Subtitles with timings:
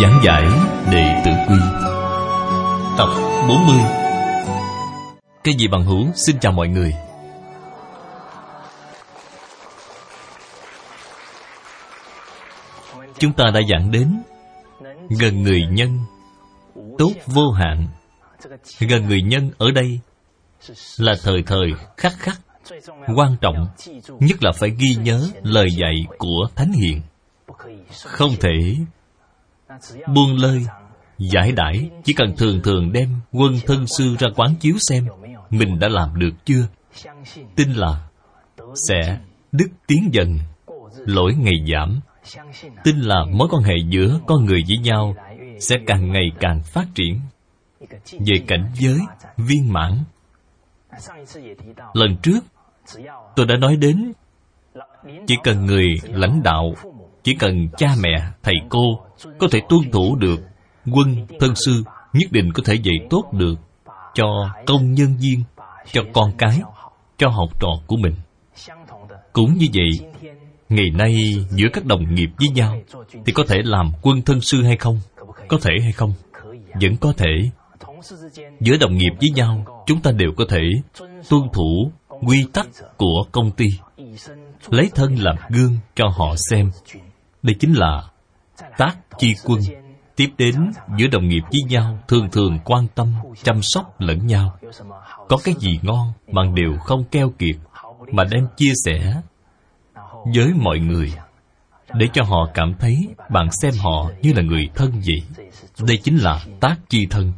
[0.00, 0.42] Giảng giải
[0.92, 1.58] Đệ Tử Quy.
[2.98, 3.08] Tập
[3.48, 3.76] 40
[5.44, 6.06] Cái gì bằng hữu?
[6.14, 6.94] Xin chào mọi người.
[13.18, 14.22] Chúng ta đã giảng đến
[15.20, 15.98] Gần người nhân,
[16.98, 17.88] Tốt vô hạn.
[18.80, 20.00] Gần người nhân ở đây
[20.98, 22.40] Là thời thời khắc khắc
[23.16, 23.66] Quan trọng,
[24.20, 27.02] Nhất là phải ghi nhớ lời dạy của Thánh Hiền.
[28.04, 28.76] Không thể
[30.14, 30.66] buông lơi
[31.18, 35.06] giải đãi, chỉ cần thường thường đem quân thân sư ra quán chiếu xem,
[35.50, 36.66] mình đã làm được chưa?
[37.56, 38.08] Tin là
[38.88, 39.18] sẽ
[39.52, 40.38] đức tiến dần,
[40.96, 42.00] lỗi ngày giảm.
[42.84, 45.16] Tin là mối quan hệ giữa con người với nhau
[45.58, 47.20] sẽ càng ngày càng phát triển.
[48.12, 48.98] Về cảnh giới
[49.36, 49.98] viên mãn,
[51.94, 52.40] lần trước
[53.36, 54.12] tôi đã nói đến,
[55.26, 56.74] chỉ cần người lãnh đạo,
[57.22, 59.04] chỉ cần cha mẹ, thầy cô
[59.38, 60.40] có thể tuân thủ được
[60.92, 63.54] quân, thân sư, nhất định có thể dạy tốt được
[64.14, 65.42] cho công nhân viên,
[65.92, 66.60] cho con cái,
[67.18, 68.14] cho học trò của mình.
[69.32, 70.10] Cũng như vậy,
[70.68, 72.80] ngày nay giữa các đồng nghiệp với nhau
[73.26, 75.00] thì có thể làm quân thân sư hay không?
[75.48, 76.12] Có thể hay không?
[76.80, 77.50] Vẫn có thể.
[78.60, 80.62] Giữa đồng nghiệp với nhau, chúng ta đều có thể
[81.28, 81.90] tuân thủ
[82.26, 83.66] quy tắc của công ty,
[84.70, 86.70] lấy thân làm gương cho họ xem.
[87.42, 88.02] Đây chính là
[88.78, 89.60] tác chi quân,
[90.16, 90.54] tiếp đến
[90.98, 94.58] giữa đồng nghiệp với nhau thường thường quan tâm, chăm sóc lẫn nhau.
[95.28, 97.56] Có cái gì ngon bằng đều không keo kiệt
[98.12, 99.22] mà đem chia sẻ
[100.34, 101.12] với mọi người,
[101.94, 102.96] để cho họ cảm thấy
[103.30, 105.48] bạn xem họ như là người thân vậy.
[105.86, 107.32] Đây chính là tác chi thân.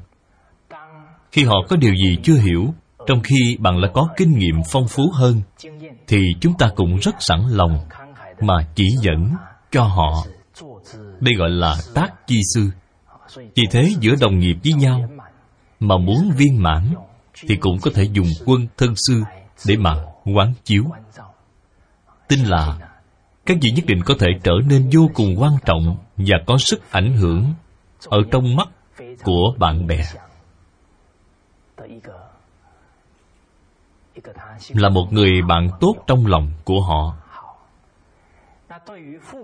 [1.32, 2.74] Khi họ có điều gì chưa hiểu,
[3.06, 5.40] trong khi bạn là có kinh nghiệm phong phú hơn,
[6.06, 7.78] thì chúng ta cũng rất sẵn lòng
[8.40, 9.34] mà chỉ dẫn
[9.72, 10.24] cho họ
[11.20, 12.70] đây gọi là tác chi sư.
[13.36, 15.10] Vì thế giữa đồng nghiệp với nhau
[15.80, 16.94] mà muốn viên mãn
[17.48, 19.22] thì cũng có thể dùng quân thân sư
[19.66, 20.04] để mà
[20.34, 20.84] quán chiếu.
[22.28, 22.78] Tin là
[23.46, 26.90] các vị nhất định có thể trở nên vô cùng quan trọng và có sức
[26.90, 27.54] ảnh hưởng
[28.08, 28.68] ở trong mắt
[29.22, 30.04] của bạn bè.
[34.68, 37.16] Là một người bạn tốt trong lòng của họ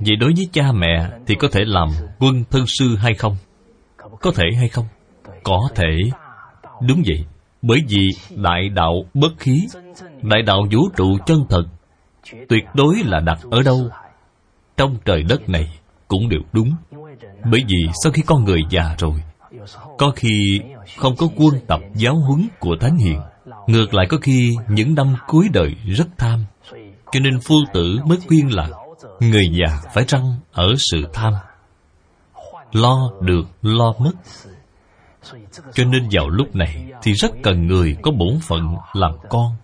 [0.01, 3.37] vậy đối với cha mẹ thì có thể làm quân thân sư hay không?
[4.21, 4.87] Có thể hay không?
[5.43, 5.97] Có thể.
[6.89, 7.25] Đúng vậy.
[7.63, 9.67] Bởi vì đại đạo bất khí,
[10.23, 11.65] đại đạo vũ trụ chân thật,
[12.49, 13.89] tuyệt đối là đặt ở đâu?
[14.77, 16.73] Trong trời đất này cũng đều đúng.
[17.45, 19.23] Bởi vì sau khi con người già rồi,
[19.99, 20.61] có khi
[20.97, 23.21] không có quân tập giáo huấn của thánh hiền.
[23.67, 26.45] Ngược lại có khi những năm cuối đời rất tham.
[27.13, 28.69] Cho nên phu tử mới khuyên là
[29.21, 31.33] người già phải răng ở sự tham.
[32.73, 34.13] Lo được, lo mất.
[35.73, 39.57] Cho nên vào lúc này thì rất cần người có bổn phận làm con.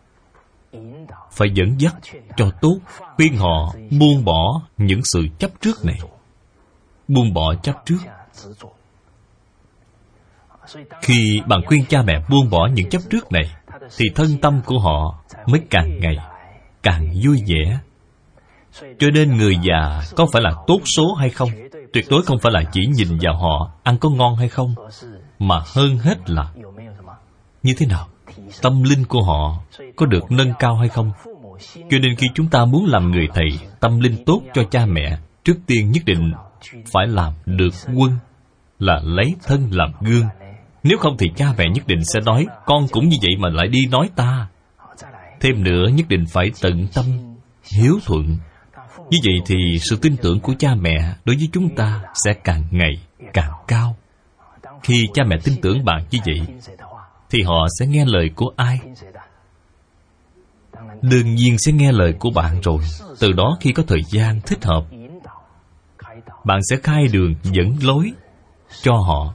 [1.32, 1.94] Phải dẫn dắt
[2.36, 2.78] cho tốt,
[3.16, 5.98] khuyên họ buông bỏ những sự chấp trước này.
[7.08, 7.98] Buông bỏ chấp trước.
[11.02, 13.50] Khi bạn khuyên cha mẹ buông bỏ những chấp trước này,
[13.96, 16.16] thì thân tâm của họ mới càng ngày
[16.82, 17.78] càng vui vẻ
[18.98, 21.50] cho nên người già có phải là tốt số hay không?
[21.92, 24.74] Tuyệt đối không phải là chỉ nhìn vào họ, ăn có ngon hay không,
[25.38, 26.52] mà hơn hết là
[27.62, 28.08] như thế nào?
[28.62, 29.60] Tâm linh của họ
[29.96, 31.12] có được nâng cao hay không?
[31.74, 33.48] Cho nên khi chúng ta muốn làm người thầy,
[33.80, 36.32] tâm linh tốt cho cha mẹ, trước tiên nhất định
[36.92, 38.18] phải làm được quân,
[38.78, 40.26] là lấy thân làm gương.
[40.82, 43.68] Nếu không thì cha mẹ nhất định sẽ nói, con cũng như vậy mà lại
[43.68, 44.48] đi nói ta.
[45.40, 47.04] Thêm nữa, nhất định phải tận tâm,
[47.72, 48.38] hiếu thuận
[49.10, 52.64] như vậy thì sự tin tưởng của cha mẹ đối với chúng ta sẽ càng
[52.70, 52.92] ngày
[53.32, 53.96] càng cao.
[54.82, 56.40] Khi cha mẹ tin tưởng bạn như vậy,
[57.30, 58.78] thì họ sẽ nghe lời của ai?
[61.02, 62.78] Đương nhiên sẽ nghe lời của bạn rồi.
[63.20, 64.84] Từ đó khi có thời gian thích hợp,
[66.44, 68.12] bạn sẽ khai đường dẫn lối
[68.82, 69.34] cho họ.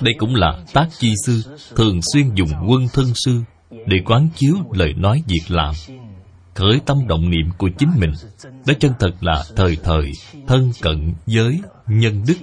[0.00, 1.42] Đây cũng là tác chi sư
[1.76, 5.74] thường xuyên dùng quân thân sư để quán chiếu lời nói việc làm
[6.54, 8.12] khởi tâm động niệm của chính mình.
[8.66, 10.12] Đó chân thật là thời thời,
[10.46, 12.36] thân cận giới nhân đức,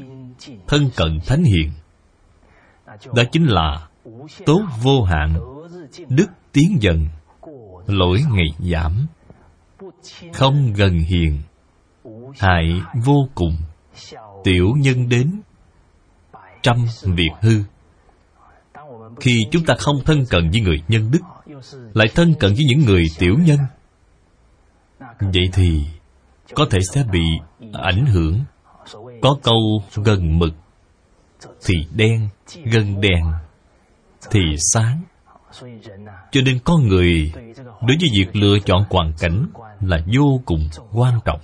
[0.68, 1.72] thân cận thánh hiền.
[3.16, 3.88] Đó chính là
[4.46, 5.40] tốt vô hạn,
[6.10, 7.08] đức tiến dần,
[7.88, 9.08] lỗi ngày giảm,
[10.34, 11.42] không gần hiền,
[12.40, 13.58] hại vô cùng,
[14.44, 15.42] tiểu nhân đến,
[16.64, 17.64] trăm việc hư.
[19.20, 21.20] Khi chúng ta không thân cận với người nhân đức,
[21.94, 23.60] lại thân cận với những người tiểu nhân
[25.20, 25.86] vậy thì,
[26.56, 27.24] có thể sẽ bị
[27.74, 28.40] ảnh hưởng.
[29.22, 30.54] Có câu gần mực,
[31.66, 32.30] thì đen.
[32.64, 33.24] Gần đèn,
[34.32, 34.40] thì
[34.74, 35.02] sáng.
[36.32, 37.32] Cho nên con người,
[37.66, 39.48] đối với việc lựa chọn hoàn cảnh
[39.82, 41.40] là vô cùng quan trọng.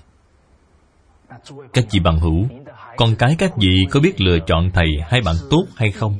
[1.73, 2.45] Các vị bằng hữu,
[2.97, 6.17] con cái các vị có biết lựa chọn thầy hay bạn tốt hay không?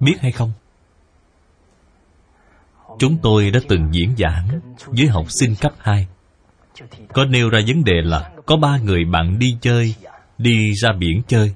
[0.00, 0.52] Biết hay không?
[2.98, 4.48] Chúng tôi đã từng diễn giảng
[4.86, 6.06] với học sinh cấp 2
[7.12, 9.94] có nêu ra vấn đề là có ba người bạn đi chơi,
[10.38, 11.54] đi ra biển chơi.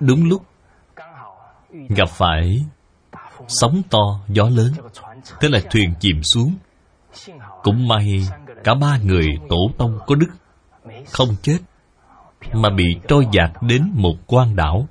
[0.00, 0.42] Đúng lúc
[1.88, 2.64] gặp phải
[3.48, 4.72] sóng to, gió lớn,
[5.40, 6.54] thế là thuyền chìm xuống.
[7.62, 8.28] Cũng may
[8.64, 10.30] cả ba người tổ tông có đức,
[11.10, 11.58] không chết,
[12.52, 14.88] mà bị trôi dạt đến một quan đảo.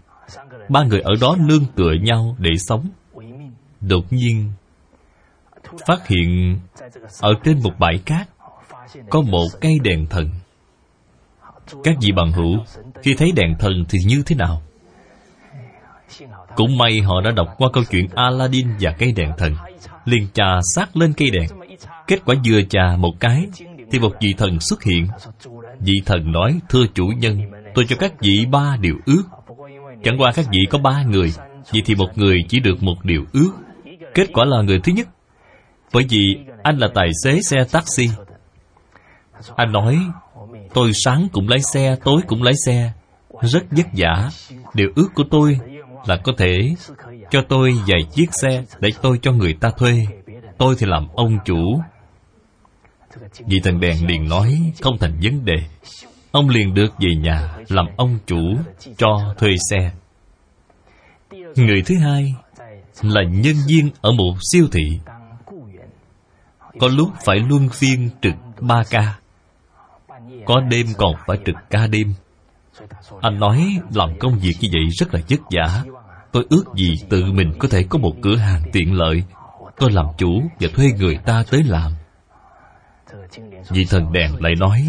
[0.70, 2.90] Ba người ở đó nương tựa nhau để sống
[3.88, 4.52] đột nhiên
[5.88, 6.60] phát hiện
[7.22, 8.30] ở trên một bãi cát
[9.10, 10.30] có một cây đèn thần.
[11.84, 12.58] Các vị bằng hữu,
[13.04, 14.62] khi thấy đèn thần thì như thế nào?
[16.56, 19.56] Cũng may họ đã đọc qua câu chuyện aladdin và cây đèn thần.
[20.06, 21.50] Liền trà sát lên cây đèn.
[22.08, 23.48] Kết quả vừa trà một cái
[23.92, 25.08] thì một vị thần xuất hiện.
[25.80, 27.42] Vị thần nói, thưa chủ nhân,
[27.74, 29.24] tôi cho các vị ba điều ước.
[30.04, 31.34] Chẳng qua các vị có ba người,
[31.72, 33.52] vậy thì một người chỉ được một điều ước
[34.14, 35.08] kết quả là người thứ nhất.
[35.94, 38.10] Bởi vì anh là tài xế xe taxi.
[39.56, 40.00] Anh nói,
[40.74, 42.92] tôi sáng cũng lái xe, tối cũng lái xe.
[43.42, 44.30] Rất vất vả.
[44.74, 45.60] Điều ước của tôi
[46.08, 46.76] là có thể
[47.32, 50.06] cho tôi vài chiếc xe để tôi cho người ta thuê.
[50.58, 51.82] Tôi thì làm ông chủ.
[53.46, 55.58] Vị thần đèn liền nói, không thành vấn đề.
[56.32, 58.42] Ông liền được về nhà làm ông chủ
[58.98, 59.92] cho thuê xe.
[61.56, 62.36] Người thứ hai
[63.02, 65.00] là nhân viên ở một siêu thị.
[66.80, 69.20] Có lúc phải luân phiên trực ba ca.
[70.46, 72.14] Có đêm còn phải trực ca đêm.
[73.22, 75.84] Anh nói làm công việc như vậy rất là vất vả.
[76.32, 79.24] Tôi ước gì tự mình có thể có một cửa hàng tiện lợi.
[79.78, 81.92] Tôi làm chủ và thuê người ta tới làm.
[83.70, 84.88] Vị thần đèn lại nói,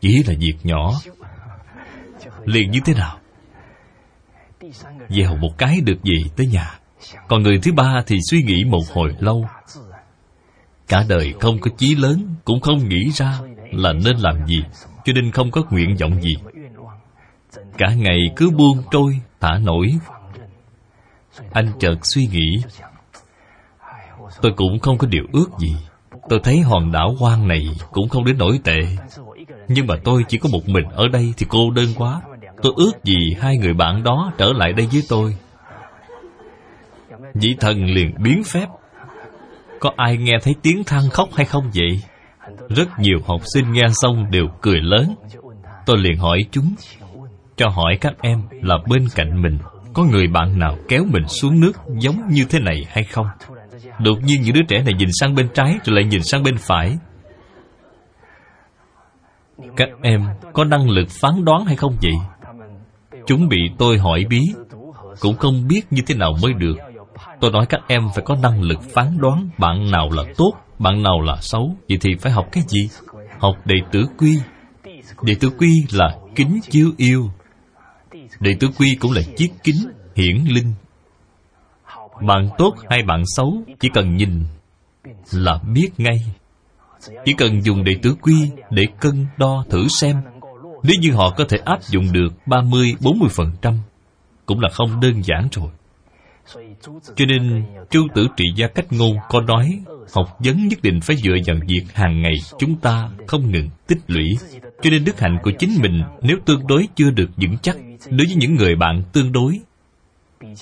[0.00, 0.92] chỉ là việc nhỏ.
[2.44, 3.16] Liền như thế nào?
[5.08, 6.79] Gieo một cái được gì tới nhà
[7.28, 9.46] còn người thứ ba thì suy nghĩ một hồi lâu.
[10.88, 13.38] Cả đời không có chí lớn, cũng không nghĩ ra
[13.72, 14.64] là nên làm gì,
[15.04, 16.34] cho nên không có nguyện vọng gì.
[17.78, 19.98] Cả ngày cứ buông trôi thả nổi.
[21.52, 22.62] Anh chợt suy nghĩ.
[24.42, 25.76] Tôi cũng không có điều ước gì.
[26.28, 28.80] Tôi thấy hòn đảo hoang này cũng không đến nổi tệ.
[29.68, 32.20] Nhưng mà tôi chỉ có một mình ở đây thì cô đơn quá.
[32.62, 35.36] Tôi ước gì hai người bạn đó trở lại đây với tôi
[37.34, 38.66] vị thần liền biến phép.
[39.80, 42.00] Có ai nghe thấy tiếng than khóc hay không vậy?
[42.68, 45.14] Rất nhiều học sinh nghe xong đều cười lớn.
[45.86, 46.74] Tôi liền hỏi chúng,
[47.56, 49.58] cho hỏi các em là bên cạnh mình,
[49.94, 53.26] có người bạn nào kéo mình xuống nước giống như thế này hay không?
[53.98, 56.56] Đột nhiên những đứa trẻ này nhìn sang bên trái rồi lại nhìn sang bên
[56.58, 56.98] phải.
[59.76, 62.12] Các em có năng lực phán đoán hay không vậy?
[63.26, 64.40] Chúng bị tôi hỏi bí,
[65.20, 66.76] cũng không biết như thế nào mới được
[67.40, 71.02] tôi nói các em phải có năng lực phán đoán bạn nào là tốt bạn
[71.02, 71.76] nào là xấu.
[71.88, 72.88] Vậy thì phải học cái gì?
[73.38, 74.38] Học đệ tử quy.
[75.22, 77.30] Đệ tử quy là kính chiếu yêu.
[78.40, 79.76] Đệ tử quy cũng là chiếc kính
[80.14, 80.74] hiển linh.
[82.26, 84.44] Bạn tốt hay bạn xấu chỉ cần nhìn
[85.32, 86.18] là biết ngay.
[87.24, 90.16] Chỉ cần dùng đệ tử quy để cân đo thử xem.
[90.82, 93.78] Nếu như họ có thể áp dụng được 30, 40%
[94.46, 95.70] cũng là không đơn giản rồi.
[97.16, 99.80] Cho nên, Chu tử trị gia cách ngôn có nói
[100.14, 103.98] học vấn nhất định phải dựa vào việc hàng ngày chúng ta không ngừng tích
[104.06, 104.24] lũy.
[104.82, 107.76] Cho nên đức hạnh của chính mình nếu tương đối chưa được vững chắc
[108.08, 109.60] đối với những người bạn tương đối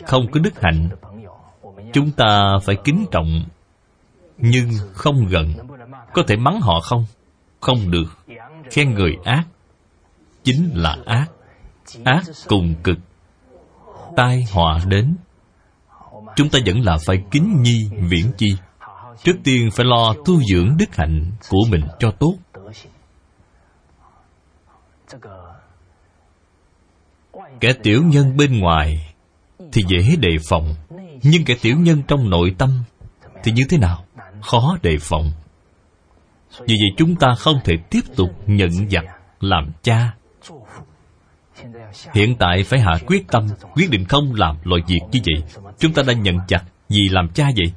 [0.07, 0.89] không có đức hạnh
[1.93, 3.45] chúng ta phải kính trọng
[4.39, 5.55] nhưng không gần.
[6.13, 7.07] Có thể mắng họ không?
[7.61, 8.19] Không được.
[8.71, 9.45] Khen người ác
[10.45, 11.27] chính là ác.
[12.05, 12.99] Ác cùng cực
[14.17, 15.17] tai họa đến
[16.39, 18.47] chúng ta vẫn là phải kính nhi viễn chi.
[19.23, 22.35] Trước tiên phải lo tu dưỡng đức hạnh của mình cho tốt.
[27.61, 29.15] Kẻ tiểu nhân bên ngoài
[29.73, 30.75] thì dễ đề phòng,
[31.23, 32.83] nhưng kẻ tiểu nhân trong nội tâm
[33.45, 34.05] thì như thế nào?
[34.43, 35.33] Khó đề phòng.
[36.61, 39.05] Vì vậy chúng ta không thể tiếp tục nhận giặc
[39.41, 40.13] làm cha
[42.15, 45.63] hiện tại phải hạ quyết tâm, quyết định không làm loại việc như vậy.
[45.79, 47.73] Chúng ta đã nhận chặt vì làm cha vậy.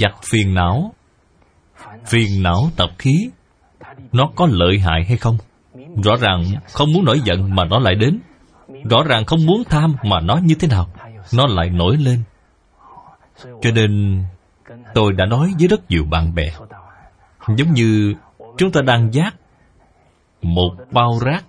[0.00, 0.92] Giặc phiền não.
[2.06, 3.30] Phiền não tập khí.
[4.12, 5.38] Nó có lợi hại hay không?
[6.04, 8.18] Rõ ràng không muốn nổi giận mà nó lại đến.
[8.90, 10.86] Rõ ràng không muốn tham mà nó như thế nào.
[11.32, 12.22] Nó lại nổi lên.
[13.60, 14.22] Cho nên,
[14.94, 16.44] tôi đã nói với rất nhiều bạn bè,
[17.56, 18.14] giống như
[18.58, 19.34] chúng ta đang giác
[20.42, 21.44] một bao rác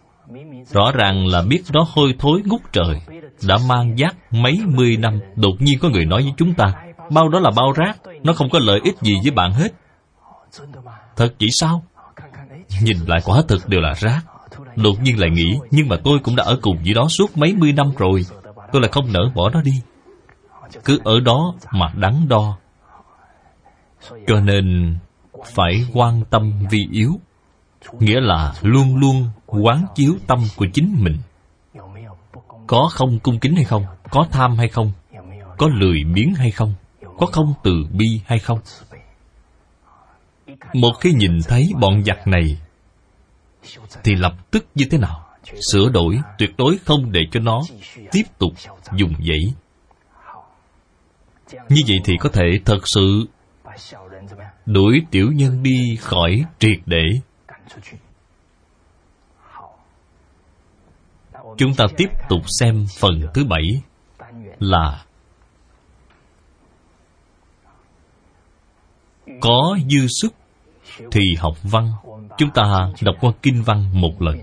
[0.71, 3.01] rõ ràng là biết nó hôi thối ngút trời,
[3.47, 6.73] đã mang giác mấy mươi năm, đột nhiên có người nói với chúng ta,
[7.11, 9.73] bao đó là bao rác, nó không có lợi ích gì với bạn hết.
[11.15, 11.83] Thật chỉ sao?
[12.81, 14.21] Nhìn lại quả thực đều là rác.
[14.75, 17.53] Đột nhiên lại nghĩ, nhưng mà tôi cũng đã ở cùng với đó suốt mấy
[17.53, 18.25] mươi năm rồi,
[18.71, 19.81] tôi lại không nỡ bỏ nó đi.
[20.85, 22.57] Cứ ở đó mà đắn đo.
[24.27, 24.97] Cho nên
[25.53, 27.19] phải quan tâm vi yếu,
[27.99, 29.29] nghĩa là luôn luôn
[29.61, 31.17] quán chiếu tâm của chính mình.
[32.67, 33.85] Có không cung kính hay không?
[34.11, 34.91] Có tham hay không?
[35.57, 36.73] Có lười biếng hay không?
[37.17, 38.59] Có không từ bi hay không?
[40.73, 42.57] Một khi nhìn thấy bọn giặc này,
[44.03, 45.25] thì lập tức như thế nào?
[45.71, 47.61] Sửa đổi tuyệt đối không để cho nó
[48.11, 48.51] tiếp tục
[48.95, 49.53] dùng dãy.
[51.69, 53.25] Như vậy thì có thể thật sự
[54.65, 57.03] đuổi tiểu nhân đi khỏi triệt để.
[61.57, 63.81] Chúng ta tiếp tục xem phần thứ bảy
[64.59, 65.03] là
[69.41, 70.33] có dư sức
[71.11, 71.91] thì học văn.
[72.37, 74.39] Chúng ta đọc qua kinh văn một lần.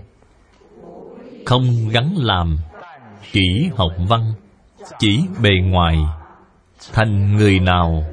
[1.45, 2.57] Không gắn làm,
[3.31, 4.33] chỉ học văn,
[4.99, 5.97] chỉ bề ngoài.
[6.93, 8.03] Thành người nào?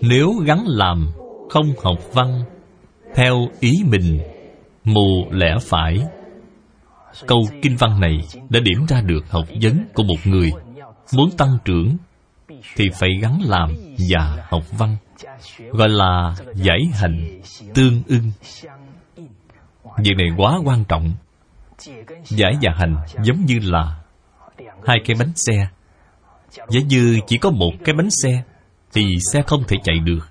[0.00, 1.10] Nếu gắn làm,
[1.50, 2.44] không học văn,
[3.14, 4.20] theo ý mình,
[4.84, 5.98] mù lẽ phải
[7.26, 8.18] câu kinh văn này
[8.48, 10.52] đã điểm ra được học vấn của một người
[11.12, 11.96] muốn tăng trưởng
[12.76, 13.74] thì phải gắn làm
[14.10, 14.96] và học văn,
[15.70, 17.40] gọi là giải hành
[17.74, 18.32] tương ưng.
[19.98, 21.12] Việc này quá quan trọng.
[22.24, 23.96] Giải và hành giống như là
[24.86, 25.68] hai cái bánh xe.
[26.68, 28.42] Giả như chỉ có một cái bánh xe
[28.92, 29.02] thì
[29.32, 30.28] xe không thể chạy được.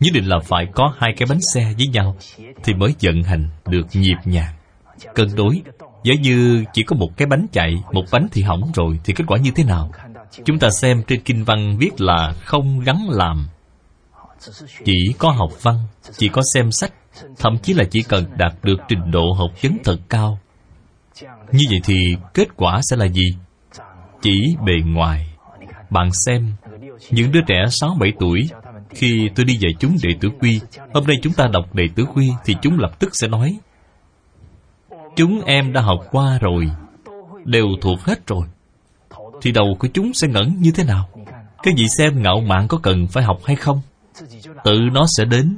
[0.00, 2.16] Nhất định là phải có hai cái bánh xe với nhau
[2.64, 4.54] thì mới vận hành được nhịp nhàng,
[5.14, 5.62] cân đối
[6.04, 9.24] giả như chỉ có một cái bánh chạy, một bánh thì hỏng rồi, thì kết
[9.26, 9.90] quả như thế nào?
[10.44, 13.48] Chúng ta xem trên kinh văn viết là không gắn làm.
[14.84, 15.76] Chỉ có học văn,
[16.16, 16.92] chỉ có xem sách,
[17.38, 20.38] thậm chí là chỉ cần đạt được trình độ học vấn thật cao.
[21.52, 23.30] Như vậy thì kết quả sẽ là gì?
[24.22, 25.26] Chỉ bề ngoài.
[25.90, 26.52] Bạn xem,
[27.10, 28.48] những đứa trẻ sáu bảy tuổi,
[28.90, 30.60] khi tôi đi dạy chúng đệ tử quy,
[30.94, 33.58] hôm nay chúng ta đọc đệ tử quy thì chúng lập tức sẽ nói
[35.18, 36.70] chúng em đã học qua rồi,
[37.44, 38.46] đều thuộc hết rồi.
[39.42, 41.08] Thì đầu của chúng sẽ ngẩn như thế nào?
[41.62, 43.80] Cái gì xem ngạo mạn có cần phải học hay không?
[44.64, 45.56] Tự nó sẽ đến.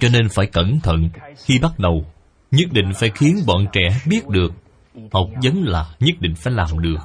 [0.00, 1.10] Cho nên phải cẩn thận
[1.44, 2.04] khi bắt đầu.
[2.50, 4.52] Nhất định phải khiến bọn trẻ biết được,
[5.12, 6.98] học vấn là nhất định phải làm được.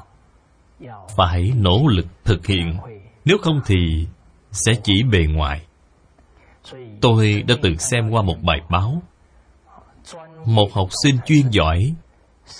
[1.17, 2.77] Phải nỗ lực thực hiện,
[3.25, 4.07] nếu không thì
[4.51, 5.61] sẽ chỉ bề ngoài.
[7.01, 9.01] Tôi đã từng xem qua một bài báo
[10.45, 11.93] một học sinh chuyên giỏi,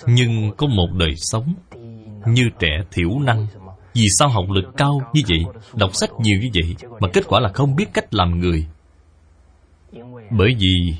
[0.06, 1.54] nhưng có một đời sống
[2.26, 3.46] như trẻ thiểu năng.
[3.94, 7.40] Vì sao học lực cao như vậy, đọc sách nhiều như vậy mà kết quả
[7.40, 8.66] là không biết cách làm người?
[10.30, 10.94] Bởi vì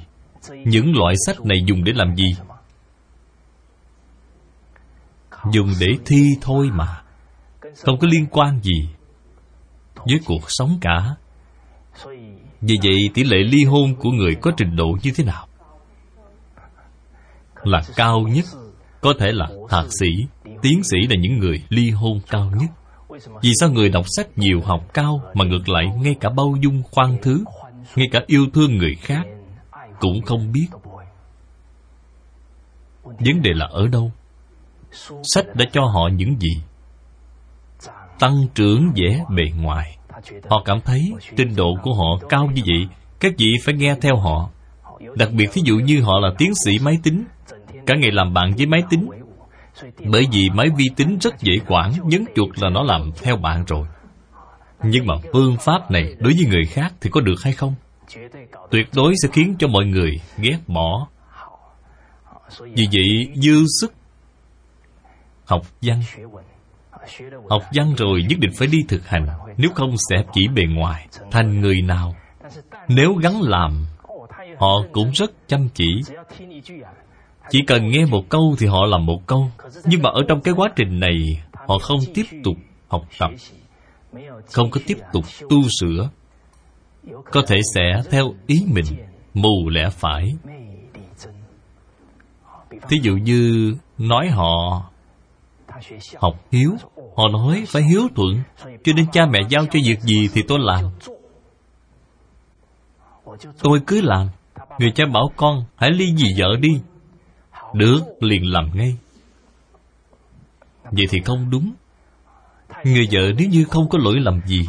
[0.64, 2.34] những loại sách này dùng để làm gì?
[5.52, 7.02] Dùng để thi thôi mà.
[7.60, 8.88] Không có liên quan gì
[9.96, 11.14] với cuộc sống cả.
[12.60, 15.45] Vì vậy, tỷ lệ ly hôn của người có trình độ như thế nào?
[17.66, 18.44] Là cao nhất.
[19.00, 20.08] Có thể là thạc sĩ,
[20.62, 22.70] tiến sĩ là những người ly hôn cao nhất.
[23.42, 26.82] Vì sao người đọc sách nhiều học cao mà ngược lại ngay cả bao dung
[26.90, 27.44] khoan thứ,
[27.96, 29.22] ngay cả yêu thương người khác
[30.00, 30.66] cũng không biết?
[33.02, 34.12] Vấn đề là ở đâu?
[35.22, 36.62] Sách đã cho họ những gì?
[38.18, 39.96] Tăng trưởng vẻ bề ngoài.
[40.48, 42.88] Họ cảm thấy trình độ của họ cao như vậy,
[43.20, 44.50] các vị phải nghe theo họ.
[45.14, 47.24] Đặc biệt thí dụ như họ là tiến sĩ máy tính
[47.86, 49.08] cả ngày làm bạn với máy tính.
[50.04, 53.64] Bởi vì máy vi tính rất dễ quản, nhấn chuột là nó làm theo bạn
[53.64, 53.86] rồi.
[54.82, 57.74] Nhưng mà phương pháp này đối với người khác thì có được hay không?
[58.70, 61.08] Tuyệt đối sẽ khiến cho mọi người ghét bỏ.
[62.60, 63.94] Vì vậy, dư sức
[65.44, 66.02] học văn.
[67.50, 69.26] Học văn rồi nhất định phải đi thực hành,
[69.56, 72.14] nếu không sẽ chỉ bề ngoài, thành người nào.
[72.88, 73.86] Nếu gắn làm,
[74.58, 76.00] họ cũng rất chăm chỉ
[77.50, 79.50] chỉ cần nghe một câu thì họ làm một câu.
[79.84, 82.56] Nhưng mà ở trong cái quá trình này, họ không tiếp tục
[82.88, 83.30] học tập.
[84.52, 86.10] Không có tiếp tục tu sửa.
[87.24, 88.84] Có thể sẽ theo ý mình,
[89.34, 90.36] mù lẽ phải.
[92.88, 94.82] Thí dụ như nói họ
[96.16, 96.70] học hiếu,
[97.16, 98.42] họ nói phải hiếu thuận,
[98.84, 100.84] cho nên cha mẹ giao cho việc gì thì tôi làm.
[103.62, 104.28] Tôi cứ làm.
[104.78, 106.80] Người cha bảo con, hãy ly dị vợ đi
[107.76, 108.96] được liền làm ngay.
[110.84, 111.72] Vậy thì không đúng.
[112.84, 114.68] Người vợ nếu như không có lỗi lầm gì,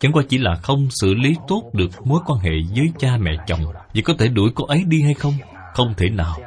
[0.00, 3.30] chẳng qua chỉ là không xử lý tốt được mối quan hệ với cha mẹ
[3.46, 3.60] chồng,
[3.94, 5.34] vậy có thể đuổi cô ấy đi hay không?
[5.74, 6.38] Không thể nào.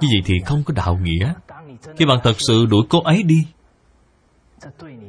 [0.00, 1.34] Như vậy thì không có đạo nghĩa.
[1.96, 3.46] Khi bạn thật sự đuổi cô ấy đi,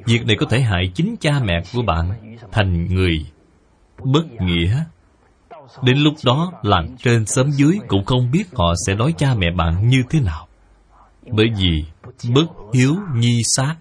[0.05, 3.25] việc này có thể hại chính cha mẹ của bạn thành người
[4.03, 4.83] bất nghĩa
[5.81, 9.47] đến lúc đó, làng trên xóm dưới cũng không biết họ sẽ nói cha mẹ
[9.51, 10.47] bạn như thế nào.
[11.31, 11.85] Bởi vì
[12.33, 13.75] bất hiếu nhi sát.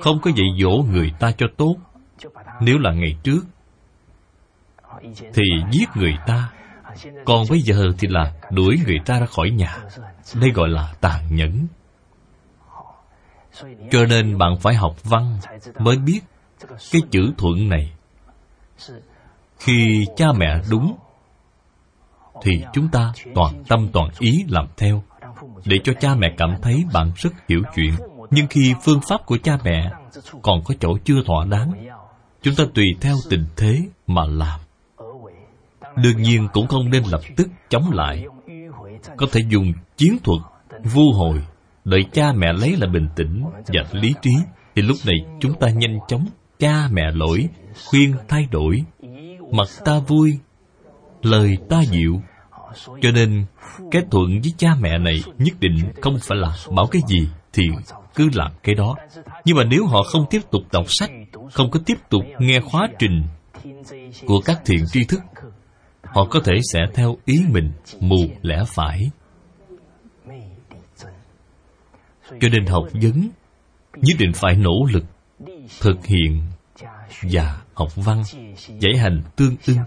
[0.00, 1.76] Không có dạy dỗ người ta cho tốt.
[2.60, 3.40] Nếu là ngày trước,
[5.34, 6.50] thì giết người ta.
[7.24, 9.78] Còn bây giờ thì là đuổi người ta ra khỏi nhà.
[10.34, 11.66] Đây gọi là tàn nhẫn.
[13.90, 15.38] Cho nên bạn phải học văn
[15.78, 16.20] mới biết
[16.92, 17.92] cái chữ thuận này
[19.64, 20.96] khi cha mẹ đúng,
[22.42, 25.02] thì chúng ta toàn tâm toàn ý làm theo,
[25.64, 27.94] để cho cha mẹ cảm thấy bạn rất hiểu chuyện.
[28.30, 29.90] Nhưng khi phương pháp của cha mẹ
[30.42, 31.72] còn có chỗ chưa thỏa đáng,
[32.42, 34.60] chúng ta tùy theo tình thế mà làm.
[35.96, 38.24] Đương nhiên cũng không nên lập tức chống lại.
[39.16, 40.40] Có thể dùng chiến thuật
[40.84, 41.42] vu hồi,
[41.84, 44.32] đợi cha mẹ lấy lại bình tĩnh và lý trí,
[44.74, 46.26] thì lúc này chúng ta nhanh chóng
[46.58, 47.48] cha mẹ lỗi,
[47.90, 48.84] khuyên thay đổi
[49.50, 50.38] mặt ta vui,
[51.22, 52.22] lời ta dịu.
[52.86, 53.46] Cho nên,
[53.90, 57.62] cái thuận với cha mẹ này nhất định không phải là bảo cái gì thì
[58.14, 58.96] cứ làm cái đó.
[59.44, 61.10] Nhưng mà nếu họ không tiếp tục đọc sách,
[61.52, 63.22] không có tiếp tục nghe khóa trình
[64.26, 65.20] của các thiện tri thức,
[66.02, 69.10] họ có thể sẽ theo ý mình mù lẽ phải.
[72.40, 73.28] Cho nên học vấn
[73.96, 75.04] nhất định phải nỗ lực
[75.80, 76.42] thực hiện
[77.22, 78.22] và học văn,
[78.78, 79.78] giải hành tương ưng.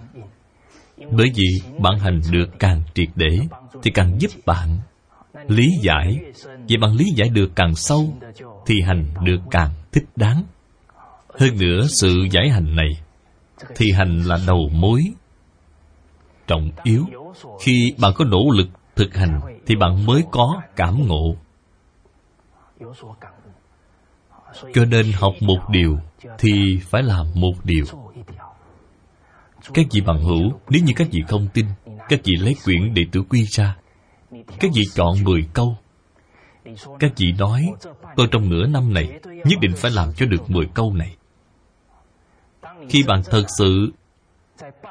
[1.11, 1.45] Bởi vì
[1.79, 3.39] bạn hành được càng triệt để
[3.83, 4.77] thì càng giúp bạn
[5.47, 6.19] lý giải.
[6.45, 8.13] Vậy bạn lý giải được càng sâu
[8.65, 10.43] thì hành được càng thích đáng.
[11.39, 12.89] Hơn nữa, sự giải hành này
[13.75, 15.03] thì hành là đầu mối
[16.47, 17.05] trọng yếu.
[17.61, 21.35] Khi bạn có nỗ lực thực hành thì bạn mới có cảm ngộ
[24.73, 25.97] cho nên học một điều
[26.37, 27.85] thì phải làm một điều.
[29.73, 31.65] Các vị bằng hữu, nếu như các vị không tin,
[32.09, 33.75] các vị lấy quyển đệ tử quy ra.
[34.59, 35.77] Các vị chọn 10 câu.
[36.99, 37.67] Các vị nói,
[38.15, 41.15] tôi trong nửa năm này nhất định phải làm cho được 10 câu này.
[42.89, 43.91] Khi bạn thật sự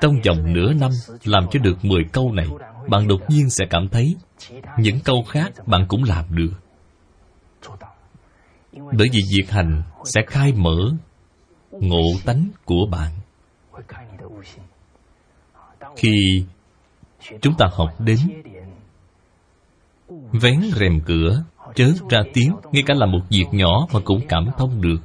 [0.00, 0.90] trong vòng nửa năm
[1.24, 2.48] làm cho được 10 câu này,
[2.88, 4.16] bạn đột nhiên sẽ cảm thấy
[4.78, 6.52] những câu khác bạn cũng làm được
[8.76, 10.76] bởi vì việc hành sẽ khai mở
[11.70, 13.12] ngộ tánh của bạn.
[15.96, 16.44] Khi
[17.40, 18.18] chúng ta học đến
[20.32, 24.48] vén rèm cửa, chớ ra tiếng, ngay cả là một việc nhỏ mà cũng cảm
[24.58, 24.98] thông được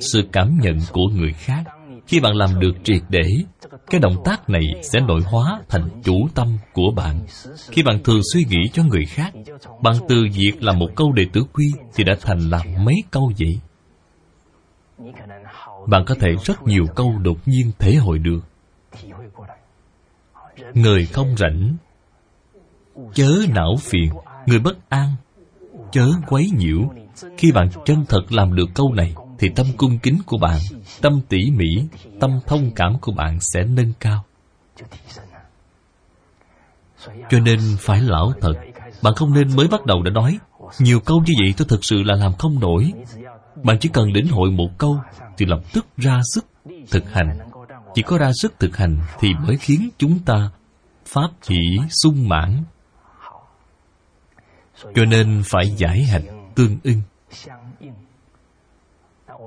[0.00, 1.64] sự cảm nhận của người khác
[2.10, 3.28] khi bạn làm được triệt để,
[3.86, 7.20] cái động tác này sẽ nội hóa thành chủ tâm của bạn.
[7.70, 9.32] Khi bạn thường suy nghĩ cho người khác,
[9.82, 13.32] bạn từ việc làm một câu đệ tử quy thì đã thành làm mấy câu
[13.38, 13.60] vậy?
[15.88, 18.40] Bạn có thể rất nhiều câu đột nhiên thể hội được.
[20.74, 21.76] Người không rảnh,
[23.14, 24.10] chớ não phiền.
[24.46, 25.08] Người bất an,
[25.92, 26.78] chớ quấy nhiễu.
[27.36, 30.58] Khi bạn chân thật làm được câu này thì tâm cung kính của bạn,
[31.00, 31.84] tâm tỉ mỉ,
[32.20, 34.24] tâm thông cảm của bạn sẽ nâng cao.
[37.30, 38.52] Cho nên phải lão thật,
[39.02, 40.38] bạn không nên mới bắt đầu đã nói,
[40.78, 42.92] nhiều câu như vậy tôi thực sự là làm không nổi.
[43.64, 45.00] Bạn chỉ cần lĩnh hội một câu
[45.36, 46.46] thì lập tức ra sức
[46.90, 47.38] thực hành.
[47.94, 50.50] Chỉ có ra sức thực hành thì mới khiến chúng ta
[51.06, 52.64] pháp hỷ sung mãn.
[54.94, 57.02] Cho nên phải giải hành tương ưng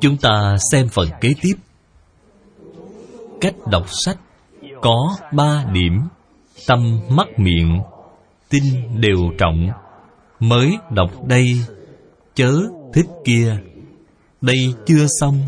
[0.02, 1.54] chúng ta xem phần kế tiếp.
[3.42, 4.18] Cách đọc sách
[4.82, 6.00] có ba điểm.
[6.68, 7.82] Tâm, mắt, miệng,
[8.50, 8.64] tin
[9.02, 9.70] đều trọng.
[10.40, 11.46] Mới đọc đây,
[12.36, 12.52] chớ
[12.94, 13.58] thích kia.
[14.42, 15.40] Đây chưa xong,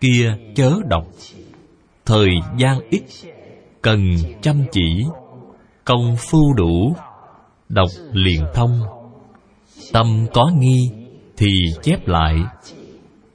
[0.00, 1.04] kia chớ đọc.
[2.06, 3.02] Thời gian ít,
[3.82, 3.98] cần
[4.42, 5.04] chăm chỉ.
[5.84, 6.96] Công phu đủ,
[7.68, 8.80] đọc liền thông.
[9.92, 10.90] Tâm có nghi
[11.36, 11.48] thì
[11.82, 12.36] chép lại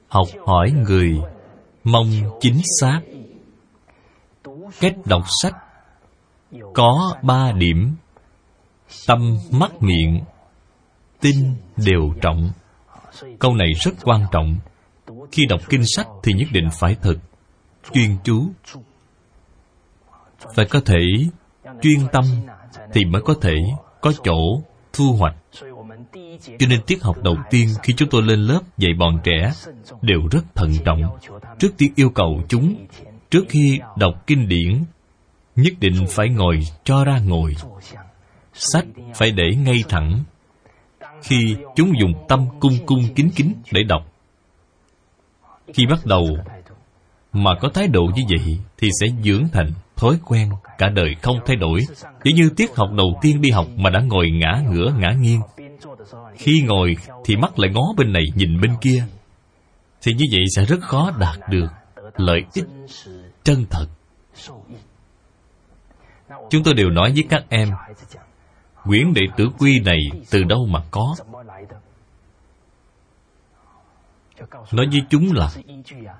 [0.08, 1.20] học hỏi người
[1.84, 3.00] mong chính xác.
[4.80, 5.54] Cách đọc sách
[6.74, 7.96] có ba điểm.
[9.06, 10.24] Tâm, mắt, miệng,
[11.20, 12.50] tin đều trọng.
[13.38, 14.56] Câu này rất quan trọng.
[15.32, 17.16] Khi đọc kinh sách thì nhất định phải thật,
[17.92, 18.50] chuyên chú.
[20.54, 21.00] Phải có thể
[21.82, 22.24] chuyên tâm
[22.92, 23.54] thì mới có thể
[24.00, 25.36] có chỗ thu hoạch
[26.58, 29.52] cho nên tiết học đầu tiên khi chúng tôi lên lớp dạy bọn trẻ
[30.02, 31.02] đều rất thận trọng
[31.58, 32.86] trước tiên yêu cầu chúng,
[33.30, 34.84] trước khi đọc kinh điển,
[35.56, 37.54] nhất định phải ngồi cho ra ngồi,
[38.52, 40.24] sách phải để ngay thẳng.
[41.22, 44.12] Khi chúng dùng tâm cung cung kính kính để đọc,
[45.74, 46.26] khi bắt đầu
[47.32, 51.36] mà có thái độ như vậy thì sẽ dưỡng thành thói quen cả đời không
[51.46, 51.80] thay đổi.
[52.24, 55.40] Chỉ như tiết học đầu tiên đi học mà đã ngồi ngã ngửa ngã nghiêng
[56.38, 59.04] khi ngồi thì mắt lại ngó bên này nhìn bên kia.
[60.02, 61.68] Thì như vậy sẽ rất khó đạt được
[62.16, 62.64] lợi ích
[63.44, 63.86] chân thật.
[66.50, 67.68] Chúng tôi đều nói với các em,
[68.84, 69.98] quyển đệ tử quy này
[70.30, 71.14] từ đâu mà có?
[74.72, 75.50] Nói với chúng là,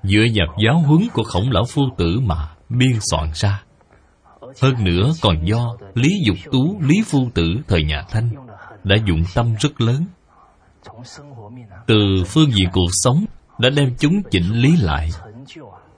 [0.03, 3.63] dựa vào giáo huấn của khổng lão phu tử mà biên soạn ra.
[4.63, 8.48] Hơn nữa còn do lý dục tú lý phu tử thời nhà thanh
[8.89, 10.05] đã dụng tâm rất lớn.
[11.87, 13.25] Từ phương diện cuộc sống
[13.59, 15.11] đã đem chúng chỉnh lý lại.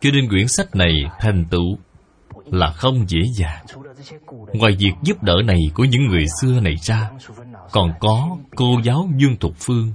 [0.00, 1.78] Cho nên quyển sách này thành tựu
[2.44, 3.64] là không dễ dàng.
[4.52, 7.10] Ngoài việc giúp đỡ này của những người xưa này ra,
[7.72, 9.92] còn có cô giáo dương thục phương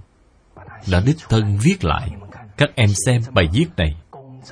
[0.91, 2.09] đã đích thân viết lại.
[2.57, 3.95] Các em xem bài viết này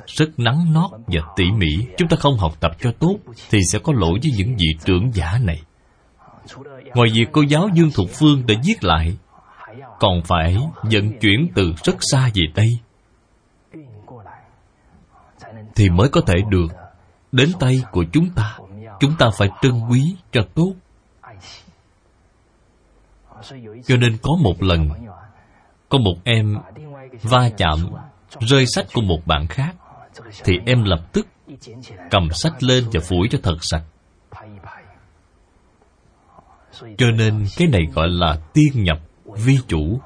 [0.07, 1.87] rất nắng nót và tỉ mỉ.
[1.97, 3.17] Chúng ta không học tập cho tốt
[3.49, 5.61] thì sẽ có lỗi với những vị trưởng giả này
[6.93, 9.17] ngoài việc cô giáo dương thục phương đã viết lại,
[9.99, 12.69] còn phải vận chuyển từ rất xa về đây.
[15.75, 16.67] Thì mới có thể được
[17.31, 18.57] đến tay của chúng ta.
[18.99, 20.73] Chúng ta phải trân quý cho tốt.
[23.85, 24.89] Cho nên có một lần,
[25.89, 26.55] có một em
[27.23, 27.79] va chạm,
[28.39, 29.75] rơi sách của một bạn khác,
[30.43, 31.27] thì em lập tức
[32.11, 33.83] cầm sách lên và phủi cho thật sạch
[36.97, 38.99] cho nên cái này gọi là tiên nhập
[39.37, 39.99] vi chủ.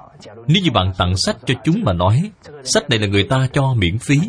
[0.48, 2.32] Nếu như bạn tặng sách cho chúng mà nói,
[2.64, 4.20] sách này là người ta cho miễn phí.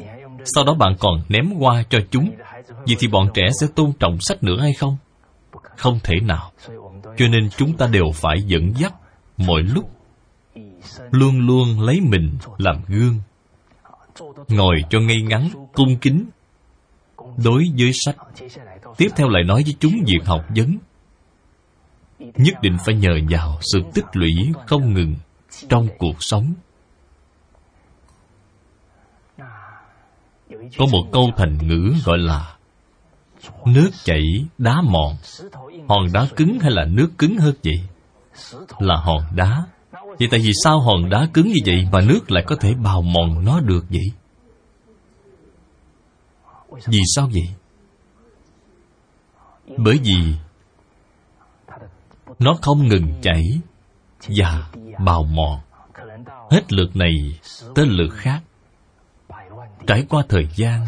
[0.44, 2.30] Sau đó bạn còn ném qua cho chúng.
[2.68, 4.96] Vậy thì bọn trẻ sẽ tôn trọng sách nữa hay không?
[5.76, 6.52] Không thể nào.
[7.16, 8.94] Cho nên chúng ta đều phải dẫn dắt
[9.36, 9.90] mọi lúc,
[11.10, 13.20] luôn luôn lấy mình làm gương.
[14.48, 16.24] Ngồi cho ngay ngắn, cung kính
[17.44, 18.16] đối với sách.
[18.96, 20.78] Tiếp theo lại nói với chúng việc học vấn
[22.18, 24.32] nhất định phải nhờ vào sự tích lũy
[24.66, 25.16] không ngừng
[25.68, 26.54] trong cuộc sống.
[30.48, 32.56] Có một câu thành ngữ gọi là
[33.66, 34.22] nước chảy
[34.58, 35.16] đá mòn.
[35.88, 37.82] Hòn đá cứng hay là nước cứng hơn vậy?
[38.78, 39.64] Là hòn đá.
[39.92, 43.02] Vậy tại vì sao hòn đá cứng như vậy mà nước lại có thể bào
[43.02, 44.12] mòn nó được vậy?
[46.86, 47.48] Vì sao vậy?
[49.76, 50.34] Bởi vì
[52.38, 53.60] nó không ngừng chảy
[54.28, 54.70] và
[55.04, 55.60] bào mòn.
[56.50, 57.12] Hết lượt này
[57.74, 58.40] tới lượt khác.
[59.86, 60.86] Trải qua thời gian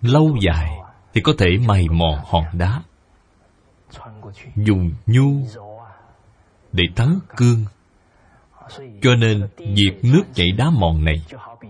[0.00, 0.70] lâu dài
[1.14, 2.82] thì có thể mày mòn hòn đá,
[4.56, 5.46] dùng nhu
[6.72, 7.64] để thắng cương.
[9.02, 11.22] Cho nên việc nước chảy đá mòn này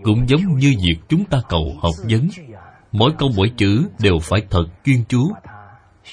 [0.02, 2.28] cũng giống như việc chúng ta cầu học vấn.
[2.92, 5.32] Mỗi câu mỗi chữ đều phải thật chuyên chú,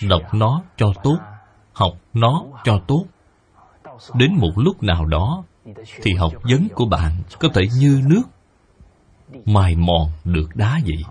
[0.10, 1.18] đọc nó cho tốt
[1.80, 3.06] học nó cho tốt.
[4.14, 5.44] Đến một lúc nào đó,
[6.02, 8.24] thì học vấn của bạn có thể như nước,
[9.46, 11.04] mài mòn được đá vậy.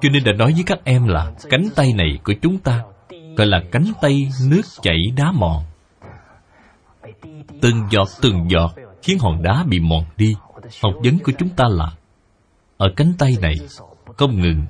[0.00, 2.84] Cho nên đã nói với các em là cánh tay này của chúng ta,
[3.36, 5.64] gọi là cánh tay nước chảy đá mòn.
[7.60, 10.36] Từng giọt từng giọt khiến hòn đá bị mòn đi.
[10.82, 11.92] Học vấn của chúng ta là,
[12.76, 13.54] ở cánh tay này,
[14.16, 14.66] không ngừng,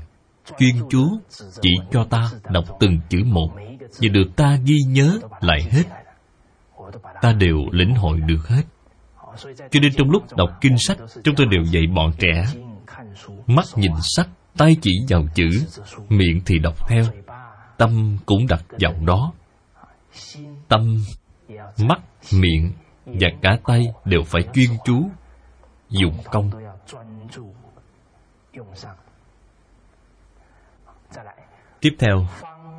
[0.58, 1.18] chuyên chú
[1.60, 3.50] chỉ cho ta đọc từng chữ một
[4.00, 5.84] và được ta ghi nhớ lại hết,
[7.22, 8.62] ta đều lĩnh hội được hết.
[9.70, 12.44] Cho nên trong lúc đọc kinh sách, chúng tôi đều dạy bọn trẻ,
[13.46, 15.48] mắt nhìn sách tay chỉ vào chữ,
[16.08, 17.04] miệng thì đọc theo.
[17.76, 19.32] Tâm cũng đặt vào đó.
[20.68, 20.96] Tâm,
[21.78, 22.00] mắt,
[22.32, 22.72] miệng
[23.06, 25.10] và cả tay đều phải chuyên chú,
[25.88, 26.50] dùng công.
[31.80, 32.26] Tiếp theo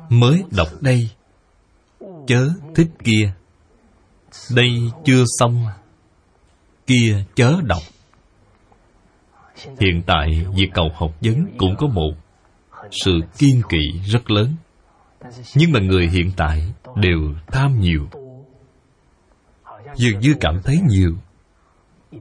[0.08, 0.68] mới đọc.
[0.80, 1.10] Đây.
[2.26, 3.32] Chớ thích kia.
[4.54, 4.68] Đây
[5.04, 5.66] chưa xong.
[6.86, 7.82] Kia chớ đọc.
[9.80, 12.12] Hiện tại việc cầu học vấn cũng có một.
[12.90, 14.54] Sự kiên kỵ rất lớn.
[15.54, 18.08] Nhưng mà người hiện tại đều tham nhiều.
[19.96, 21.14] Dường như cảm thấy nhiều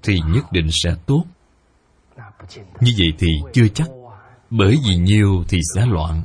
[0.03, 1.23] thì nhất định sẽ tốt.
[2.55, 3.87] Như vậy thì chưa chắc
[4.49, 6.23] bởi vì nhiều thì sẽ loạn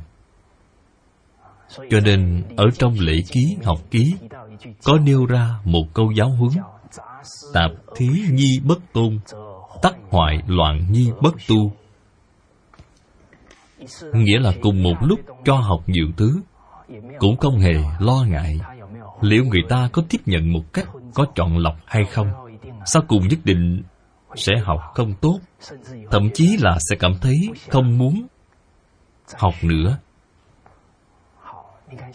[1.90, 4.14] cho nên, ở trong lễ ký, học ký,
[4.84, 6.52] có nêu ra một câu giáo huấn.
[7.52, 9.18] Tạp thí nhi bất tôn,
[9.82, 11.72] tắc hoại loạn nhi bất tu.
[14.14, 16.40] Nghĩa là cùng một lúc cho học nhiều thứ,
[17.18, 18.58] cũng không hề lo ngại
[19.22, 22.28] liệu người ta có tiếp nhận một cách có chọn lọc hay không.
[22.84, 23.82] Sau cùng nhất định
[24.34, 25.38] sẽ học không tốt,
[26.10, 27.36] thậm chí là sẽ cảm thấy
[27.68, 28.26] không muốn
[29.38, 29.98] học nữa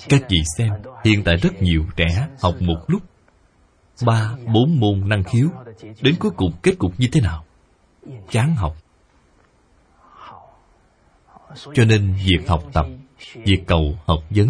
[0.10, 0.70] các vị xem,
[1.04, 3.02] hiện tại rất nhiều trẻ học một lúc.
[4.06, 5.50] Ba, bốn môn năng khiếu.
[6.02, 7.46] Đến cuối cùng kết cục như thế nào?
[8.32, 8.78] Chán học.
[11.74, 12.86] Cho nên việc học tập,
[13.34, 14.48] việc cầu học vấn,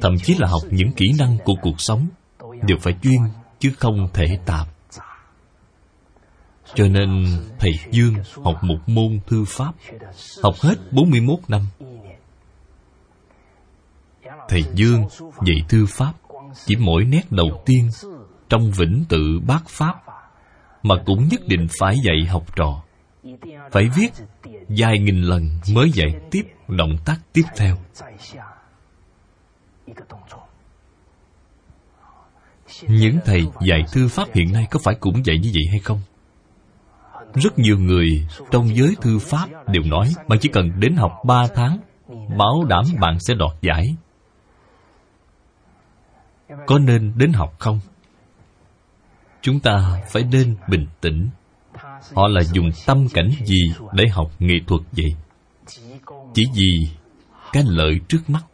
[0.00, 2.08] thậm chí là học những kỹ năng của cuộc sống
[2.62, 3.20] đều phải chuyên
[3.58, 4.68] chứ không thể tạp
[6.74, 7.24] cho nên
[7.58, 9.72] thầy Dương học một môn thư pháp,
[10.42, 11.66] Học hết 41 năm.
[14.50, 15.04] Thầy Dương
[15.46, 16.12] dạy thư pháp
[16.66, 17.90] Chỉ mỗi nét đầu tiên
[18.48, 19.94] Trong vĩnh tự bát pháp
[20.82, 22.82] Mà cũng nhất định phải dạy học trò.
[23.72, 24.10] Phải viết
[24.68, 27.76] vài nghìn lần mới dạy tiếp động tác tiếp theo.
[32.88, 36.00] Những thầy dạy thư pháp hiện nay có phải cũng dạy như vậy hay không?
[37.34, 41.46] Rất nhiều người trong giới thư pháp đều nói, bạn chỉ cần đến học ba
[41.54, 41.78] tháng
[42.38, 43.96] bảo đảm bạn sẽ đoạt giải
[46.66, 47.80] có nên đến học không?
[49.42, 51.28] Chúng ta phải nên bình tĩnh.
[52.14, 55.14] Họ là dùng tâm cảnh gì để học nghệ thuật vậy?
[56.34, 56.88] Chỉ vì
[57.52, 58.44] cái lợi trước mắt.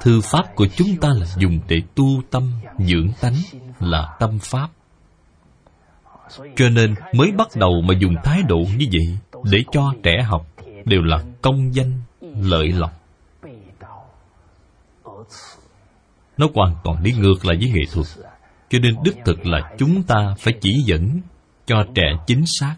[0.00, 3.34] Thư pháp của chúng ta là dùng để tu tâm, dưỡng tánh,
[3.80, 4.68] là tâm pháp.
[6.56, 9.18] Cho nên mới bắt đầu mà dùng thái độ như vậy
[9.52, 10.46] để cho trẻ học
[10.84, 13.03] đều là công danh, lợi lộc.
[16.36, 18.06] Nó hoàn toàn đi ngược lại với nghệ thuật.
[18.68, 21.20] Cho nên đích thực là chúng ta phải chỉ dẫn
[21.66, 22.76] cho trẻ chính xác.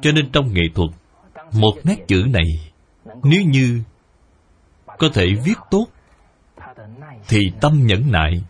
[0.00, 0.90] Cho nên trong nghệ thuật,
[1.52, 2.72] một nét chữ này,
[3.22, 3.82] nếu như
[4.98, 5.86] có thể viết tốt,
[7.28, 8.42] thì tâm nhẫn nại,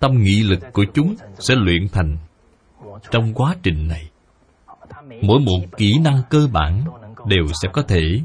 [0.00, 2.16] tâm nghị lực của chúng sẽ luyện thành
[3.10, 4.10] trong quá trình này.
[5.22, 6.84] Mỗi một kỹ năng cơ bản
[7.26, 8.20] đều sẽ có thể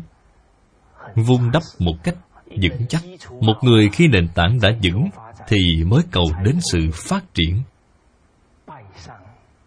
[1.15, 2.15] vun đắp một cách
[2.61, 3.03] vững chắc.
[3.41, 5.09] Một người khi nền tảng đã vững
[5.47, 7.61] thì mới cầu đến sự phát triển.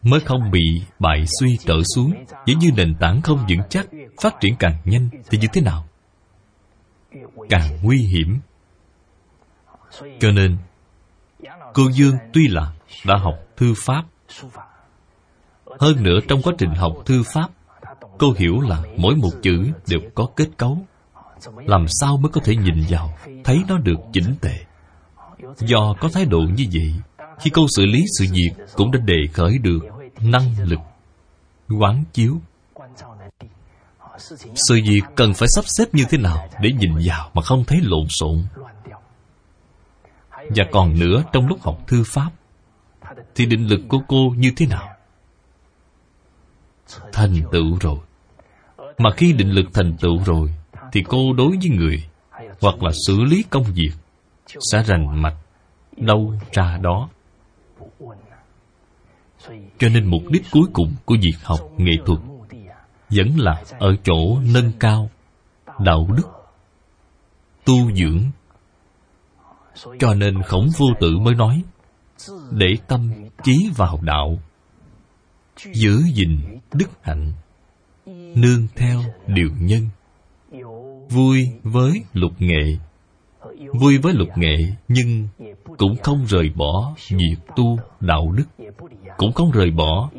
[0.03, 2.12] Mới không bị bại suy trở xuống.
[2.46, 3.87] Nếu như nền tảng không vững chắc,
[4.20, 5.87] phát triển càng nhanh thì như thế nào?
[7.48, 8.38] Càng nguy hiểm.
[10.20, 10.57] Cho nên,
[11.74, 12.72] cô dương tuy là
[13.07, 14.05] đã học thư pháp,
[15.81, 17.48] hơn nữa trong quá trình học thư pháp,
[18.18, 20.79] cô hiểu là mỗi một chữ đều có kết cấu
[21.66, 24.64] làm sao mới có thể nhìn vào, thấy nó được chỉnh tề?
[25.59, 26.94] Do có thái độ như vậy,
[27.40, 29.79] khi cô xử lý sự việc cũng đã đề khởi được
[30.20, 30.81] năng lực,
[31.81, 32.40] quán chiếu.
[34.68, 37.79] Sự việc cần phải sắp xếp như thế nào để nhìn vào mà không thấy
[37.83, 38.44] lộn xộn?
[40.31, 42.31] Và còn nữa, trong lúc học thư pháp,
[43.35, 44.88] thì định lực của cô như thế nào?
[47.12, 47.98] Thành tựu rồi.
[48.98, 50.55] Mà khi định lực thành tựu rồi
[50.92, 52.05] thì cô đối với người,
[52.61, 53.90] hoặc là xử lý công việc,
[54.72, 55.37] sẽ rành mạch
[55.96, 57.09] đâu ra đó.
[59.79, 62.18] Cho nên mục đích cuối cùng của việc học nghệ thuật
[63.11, 65.11] vẫn là ở chỗ nâng cao
[65.79, 66.29] đạo đức,
[67.64, 68.22] tu dưỡng.
[69.98, 71.62] Cho nên khổng vô tử mới nói,
[72.51, 73.11] để tâm
[73.42, 74.38] chí vào đạo,
[75.72, 77.33] giữ gìn đức hạnh,
[78.35, 79.88] nương theo điều nhân
[81.11, 82.77] vui với lục nghệ.
[83.75, 84.57] Vui với lục nghệ,
[84.88, 85.29] nhưng
[85.79, 88.66] cũng không rời bỏ việc tu đạo đức.
[89.16, 90.11] Cũng không rời bỏ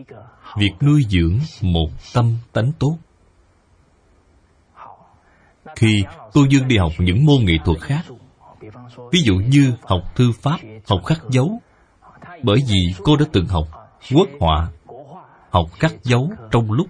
[0.58, 2.98] việc nuôi dưỡng một tâm tánh tốt.
[5.76, 8.06] Khi cô dương đi học những môn nghệ thuật khác,
[9.12, 11.60] ví dụ như học thư pháp, học khắc dấu,
[12.44, 13.68] Bởi vì cô đã từng học
[14.16, 14.72] quốc họa,
[15.50, 16.88] Học khắc dấu trong lúc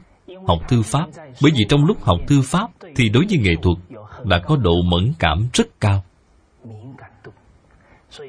[0.48, 1.06] học thư pháp.
[1.42, 3.78] Bởi vì trong lúc học thư pháp Thì đối với nghệ thuật
[4.26, 6.04] đã có độ mẫn cảm rất cao.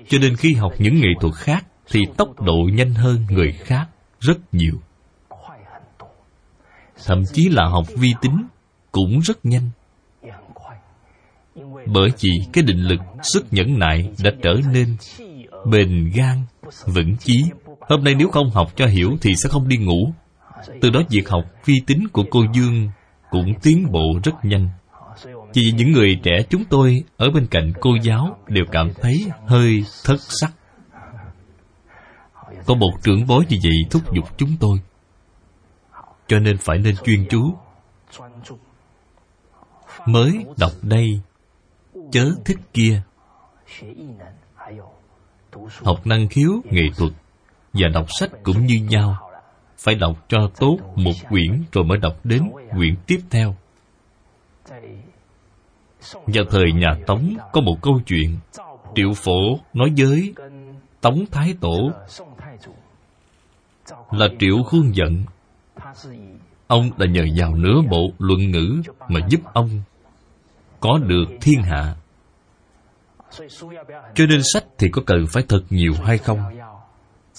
[0.09, 3.89] Cho nên khi học những nghệ thuật khác, Thì tốc độ nhanh hơn người khác
[4.21, 4.75] rất nhiều.
[7.07, 8.47] Thậm chí là học vi tính
[8.93, 9.71] Cũng rất nhanh.
[11.87, 14.97] Bởi vì cái định lực sức nhẫn nại đã trở nên
[15.67, 16.39] bền gan,
[16.87, 17.45] vững chí.
[17.81, 20.13] Hôm nay nếu không học cho hiểu thì sẽ không đi ngủ.
[20.81, 22.91] Từ đó việc học vi tính của cô dương
[23.31, 24.69] cũng tiến bộ rất nhanh
[25.53, 29.85] chỉ những người trẻ chúng tôi ở bên cạnh cô giáo đều cảm thấy hơi
[30.05, 30.53] thất sắc.
[32.67, 34.79] Có một trưởng bối như vậy thúc giục chúng tôi.
[36.27, 37.55] Cho nên phải nên chuyên chú.
[40.07, 41.21] Mới đọc đây,
[42.13, 43.03] chớ thích kia.
[45.83, 47.13] Học năng khiếu, nghệ thuật
[47.73, 49.31] và đọc sách cũng như nhau.
[49.79, 53.57] Phải đọc cho tốt một quyển rồi mới đọc đến quyển tiếp theo
[56.27, 58.39] vào thời nhà tống, có một câu chuyện.
[58.95, 60.35] Triệu phổ nói với
[61.01, 61.91] tống thái tổ
[64.11, 65.25] là triệu khuôn giận.
[66.67, 69.83] Ông đã nhờ vào nửa bộ luận ngữ mà giúp ông
[70.81, 71.95] có được thiên hạ.
[74.15, 76.39] Cho nên sách thì có cần phải thật nhiều hay không?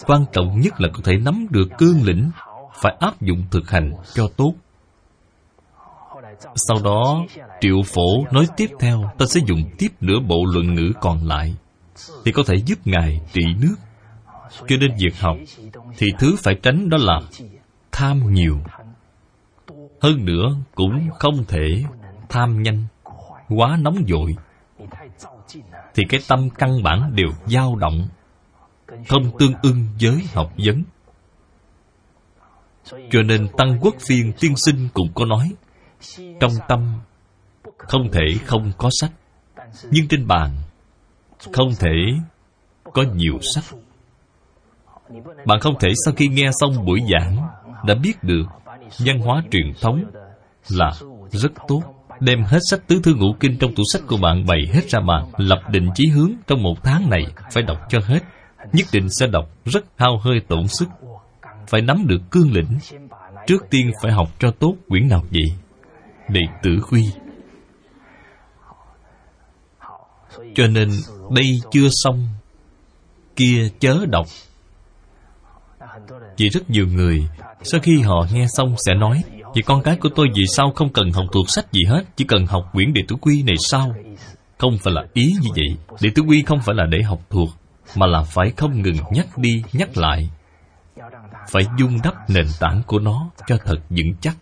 [0.06, 2.32] Quan trọng nhất là có thể nắm được cương lĩnh,
[2.74, 4.54] phải áp dụng thực hành cho tốt
[6.56, 7.26] sau đó,
[7.62, 11.56] triệu phổ nói tiếp theo, ta sẽ dùng tiếp nửa bộ luận ngữ còn lại,
[12.26, 13.76] thì có thể giúp ngài trị nước.
[14.68, 15.38] Cho nên việc học
[15.98, 17.20] thì thứ phải tránh đó là
[17.92, 18.58] tham nhiều.
[20.02, 21.84] Hơn nữa, cũng không thể
[22.30, 22.86] tham nhanh,
[23.50, 24.36] quá nóng vội.
[25.94, 28.08] Thì cái tâm căn bản đều dao động,
[29.08, 30.84] không tương ưng với học vấn.
[33.12, 35.52] Cho nên tăng quốc phiên tiên sinh cũng có nói
[36.40, 37.00] trong tâm,
[37.78, 39.12] không thể không có sách.
[39.92, 40.50] Nhưng trên bàn,
[41.54, 41.96] không thể
[42.94, 43.64] có nhiều sách.
[45.46, 47.48] Bạn không thể sau khi nghe xong buổi giảng
[47.86, 48.44] đã biết được
[49.00, 50.04] văn hóa truyền thống
[50.70, 50.92] là
[51.32, 51.82] rất tốt.
[52.20, 55.00] Đem hết sách tứ thư ngũ kinh trong tủ sách của bạn bày hết ra
[55.00, 58.20] bàn lập định chí hướng trong một tháng này phải đọc cho hết.
[58.74, 60.90] Nhất định sẽ đọc rất hao hơi tổn sức.
[61.68, 62.78] Phải nắm được cương lĩnh.
[63.48, 65.58] Trước tiên phải học cho tốt quyển nào vậy?
[66.32, 67.04] Đệ tử quy
[70.56, 70.90] cho nên
[71.32, 72.28] đây chưa xong.
[73.36, 74.26] Kia chớ đọc
[76.38, 77.28] vì rất nhiều người,
[77.64, 80.94] sau khi họ nghe xong sẽ nói Vậy con cái của tôi vì sao không
[80.94, 83.96] cần học thuộc sách gì hết, Chỉ cần học quyển đệ tử quy này sao?
[84.58, 85.98] Không phải là ý như vậy.
[86.02, 87.50] Đệ tử quy không phải là để học thuộc,
[87.96, 90.30] Mà là phải không ngừng nhắc đi, nhắc lại.
[91.50, 94.38] Phải dung đắp nền tảng của nó cho thật vững chắc.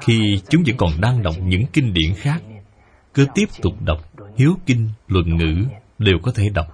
[0.00, 2.42] Khi chúng vẫn còn đang đọc những kinh điển khác
[3.14, 3.98] Cứ tiếp tục đọc
[4.36, 5.64] Hiếu Kinh, Luận Ngữ
[5.98, 6.66] Đều có thể đọc.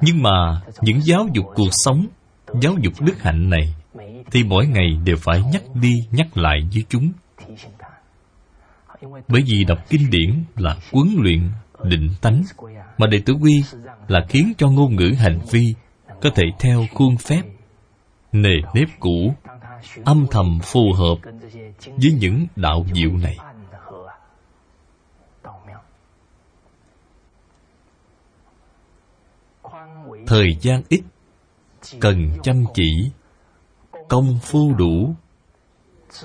[0.00, 2.06] Nhưng mà những giáo dục cuộc sống
[2.60, 3.74] Giáo dục đức hạnh này
[4.30, 7.12] thì mỗi ngày đều phải nhắc đi nhắc lại với chúng.
[9.28, 11.50] Bởi vì đọc kinh điển là huấn luyện
[11.84, 12.42] định tánh
[12.98, 13.64] mà đệ tử quy
[14.08, 15.74] là khiến cho ngôn ngữ hành vi
[16.22, 17.42] có thể theo khuôn phép
[18.32, 19.34] nề nếp cũ
[20.04, 21.30] âm thầm phù hợp
[21.86, 23.36] với những đạo diệu này.
[30.26, 31.00] Thời gian ít,
[32.00, 33.10] cần chăm chỉ,
[34.08, 35.14] công phu đủ,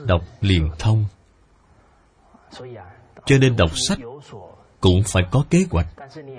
[0.05, 1.05] đọc liền thông.
[3.25, 3.99] Cho nên đọc sách
[4.81, 5.87] cũng phải có kế hoạch.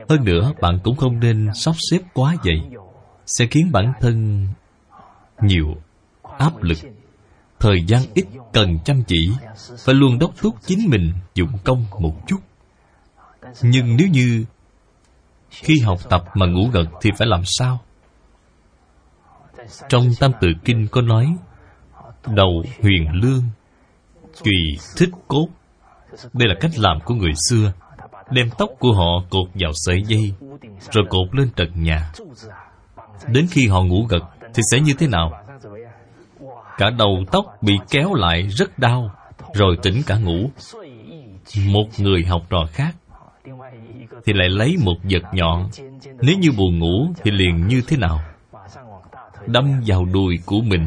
[0.09, 2.61] Hơn nữa, bạn cũng không nên sắp xếp quá vậy
[3.27, 4.47] sẽ khiến bản thân
[5.41, 5.67] nhiều
[6.23, 6.79] áp lực
[7.67, 9.33] thời gian ít cần chăm chỉ
[9.85, 12.37] phải luôn đốc thúc chính mình dụng công một chút.
[13.63, 14.45] Nhưng nếu như
[15.51, 17.81] khi học tập mà ngủ gật thì phải làm sao?
[19.89, 21.37] Trong Tam Tự Kinh có nói,
[22.27, 23.43] Đầu huyền lương
[24.45, 25.49] kỳ thích cốt
[26.33, 27.73] Đây là cách làm của người xưa,
[28.31, 30.33] Đem tóc của họ cột vào sợi dây,
[30.91, 32.13] Rồi cột lên trần nhà.
[33.29, 34.23] Đến khi họ ngủ gật
[34.55, 35.46] Thì sẽ như thế nào?
[36.79, 39.11] Cả đầu tóc bị kéo lại rất đau,
[39.55, 40.51] Rồi tỉnh cả ngủ.
[41.67, 42.95] Một người học trò khác
[44.25, 45.69] Thì lại lấy một vật nhọn
[46.21, 48.21] Nếu như buồn ngủ Thì liền như thế nào?
[49.47, 50.87] Đâm vào đùi của mình.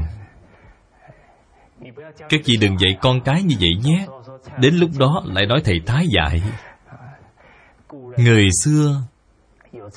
[2.29, 4.05] Các chị đừng dạy con cái như vậy nhé.
[4.59, 6.41] Đến lúc đó lại nói thầy thái dạy.
[8.17, 9.01] Người xưa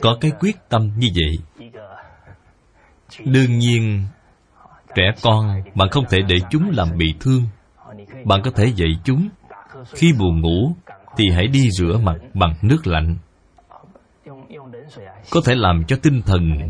[0.00, 1.68] có cái quyết tâm như vậy.
[3.24, 4.06] Đương nhiên
[4.94, 7.42] trẻ con, bạn không thể để chúng làm bị thương.
[8.24, 9.28] Bạn có thể dạy chúng,
[9.92, 10.72] khi buồn ngủ
[11.16, 13.16] thì hãy đi rửa mặt bằng nước lạnh.
[15.30, 16.68] Có thể làm cho tinh thần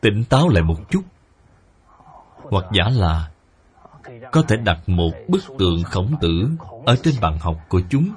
[0.00, 1.02] tỉnh táo lại một chút.
[2.50, 3.28] Hoặc giả là
[4.32, 6.48] có thể đặt một bức tượng khổng tử
[6.86, 8.10] ở trên bàn học của chúng.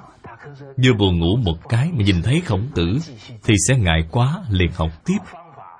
[0.84, 2.98] Vừa buồn ngủ một cái mà nhìn thấy khổng tử
[3.44, 5.18] thì sẽ ngại quá, liền học tiếp.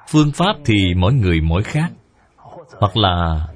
[0.09, 1.93] Phương pháp thì mỗi người mỗi khác
[2.71, 3.47] hoặc là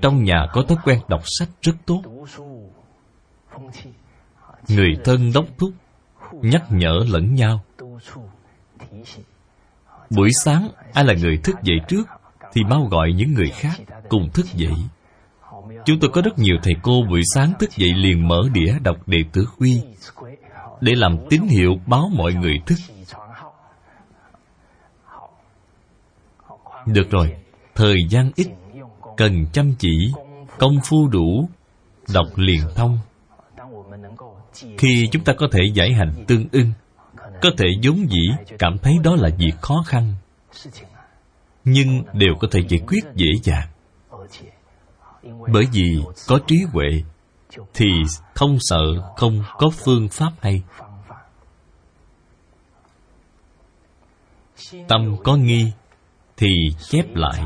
[0.00, 2.02] trong nhà có thói quen đọc sách rất tốt.
[4.68, 5.70] Người thân đốc thúc
[6.32, 7.60] nhắc nhở lẫn nhau.
[10.10, 12.08] Buổi sáng, ai là người thức dậy trước
[12.52, 13.74] thì mau gọi những người khác
[14.08, 14.74] cùng thức dậy.
[15.84, 18.96] Chúng tôi có rất nhiều thầy cô buổi sáng thức dậy liền mở đĩa đọc
[19.08, 19.82] đệ tử quy
[20.80, 22.78] để làm tín hiệu báo mọi người thức.
[26.86, 27.41] Được rồi
[27.74, 28.46] thời gian ít,
[29.16, 30.12] cần chăm chỉ,
[30.58, 31.48] công phu đủ,
[32.14, 32.98] đọc liền thông.
[34.78, 36.72] Khi chúng ta có thể giải hành tương ưng,
[37.42, 40.14] có thể vốn dĩ cảm thấy đó là việc khó khăn,
[41.64, 43.68] nhưng đều có thể giải quyết dễ dàng.
[45.52, 46.88] Bởi vì có trí huệ,
[47.74, 47.86] thì
[48.34, 50.62] không sợ không có phương pháp hay.
[54.88, 55.72] Tâm có nghi
[56.42, 57.42] thì chép lại.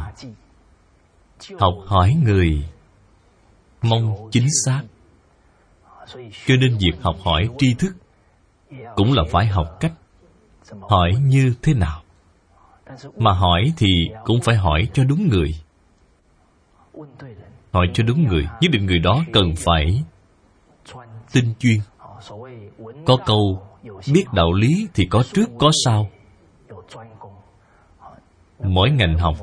[1.59, 2.68] Học hỏi người,
[3.82, 4.82] mong chính xác.
[6.47, 7.97] Cho nên việc học hỏi tri thức
[8.94, 9.92] cũng là phải học cách
[10.80, 12.03] hỏi như thế nào.
[13.16, 15.55] Mà hỏi thì cũng phải hỏi cho đúng người.
[17.72, 20.05] Hỏi cho đúng người, nhất định người đó cần phải
[21.32, 21.78] tinh chuyên.
[23.07, 23.62] Có câu,
[24.12, 26.11] biết đạo lý thì có trước, có sau
[28.64, 29.36] mỗi ngành học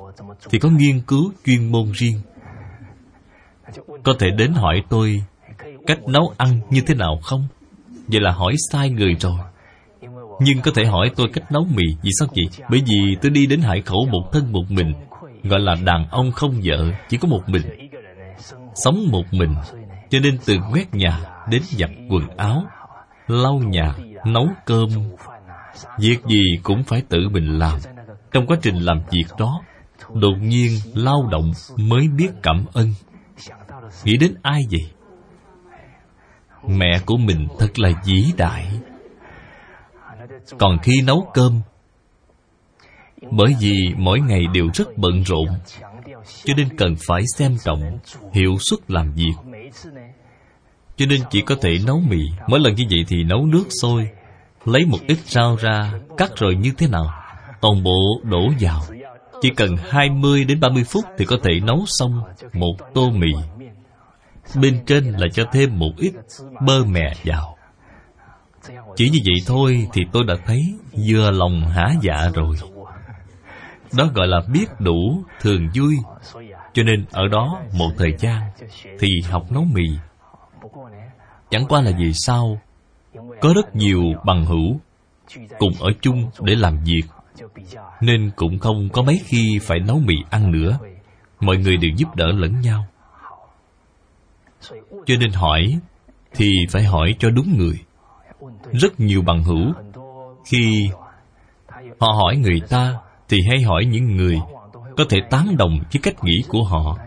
[0.50, 2.22] thì có nghiên cứu chuyên môn riêng.
[4.04, 5.24] Có thể đến hỏi tôi
[5.88, 7.48] cách nấu ăn như thế nào không?
[8.08, 9.38] Vậy là hỏi sai người rồi.
[10.42, 12.46] Nhưng có thể hỏi tôi cách nấu mì vì sao vậy?
[12.70, 14.94] Bởi vì tôi đi đến hải khẩu một thân một mình,
[15.44, 17.62] gọi là đàn ông không vợ, chỉ có một mình.
[18.76, 19.56] Sống một mình,
[20.10, 22.64] cho nên từ quét nhà đến giặt quần áo,
[23.28, 23.96] lau nhà,
[24.26, 24.90] nấu cơm,
[26.00, 27.80] việc gì cũng phải tự mình làm
[28.34, 29.62] trong quá trình làm việc đó,
[30.14, 32.94] đột nhiên lao động mới biết cảm ơn.
[34.04, 34.90] Nghĩ đến ai vậy?
[36.68, 38.68] Mẹ của mình thật là vĩ đại.
[40.60, 41.62] Còn khi nấu cơm,
[43.32, 45.48] bởi vì mỗi ngày đều rất bận rộn,
[46.44, 48.00] cho nên cần phải xem trọng,
[48.34, 49.62] hiệu suất làm việc.
[50.96, 52.20] Cho nên chỉ có thể nấu mì.
[52.48, 54.10] Mỗi lần như vậy thì nấu nước sôi,
[54.66, 57.23] lấy một ít rau ra, cắt rồi như thế nào?
[57.64, 58.82] Toàn bộ đổ vào.
[59.42, 62.22] Chỉ cần 20 đến 30 phút thì có thể nấu xong
[62.54, 63.32] một tô mì.
[64.62, 66.14] Bên trên là cho thêm một ít
[66.66, 67.58] bơ mè vào.
[68.96, 70.62] Chỉ như vậy thôi thì tôi đã thấy
[71.08, 72.56] vừa lòng hả dạ rồi.
[73.98, 75.96] Đó gọi là biết đủ thường vui.
[76.74, 78.42] Cho nên ở đó một thời gian
[79.00, 79.86] thì học nấu mì.
[81.50, 82.60] Chẳng qua là vì sao?
[83.42, 84.80] Có rất nhiều bằng hữu
[85.60, 87.04] cùng ở chung để làm việc
[88.02, 90.78] nên cũng không có mấy khi phải nấu mì ăn nữa.
[91.40, 92.86] Mọi người đều giúp đỡ lẫn nhau.
[95.06, 95.80] Cho nên hỏi
[96.32, 97.80] thì phải hỏi cho đúng người.
[98.72, 99.74] Rất nhiều bằng hữu,
[100.46, 100.90] khi
[102.00, 102.96] họ hỏi người ta
[103.30, 104.40] thì hay hỏi những người
[104.98, 106.98] có thể tán đồng với cách nghĩ của họ.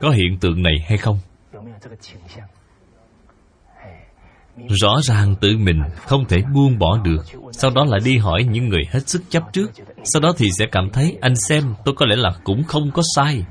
[0.00, 1.18] Có hiện tượng này hay không?
[4.68, 7.24] Rõ ràng tự mình không thể buông bỏ được.
[7.52, 9.70] Sau đó lại đi hỏi những người hết sức chấp trước.
[10.04, 13.02] Sau đó thì sẽ cảm thấy anh xem tôi có lẽ là cũng không có
[13.16, 13.44] sai.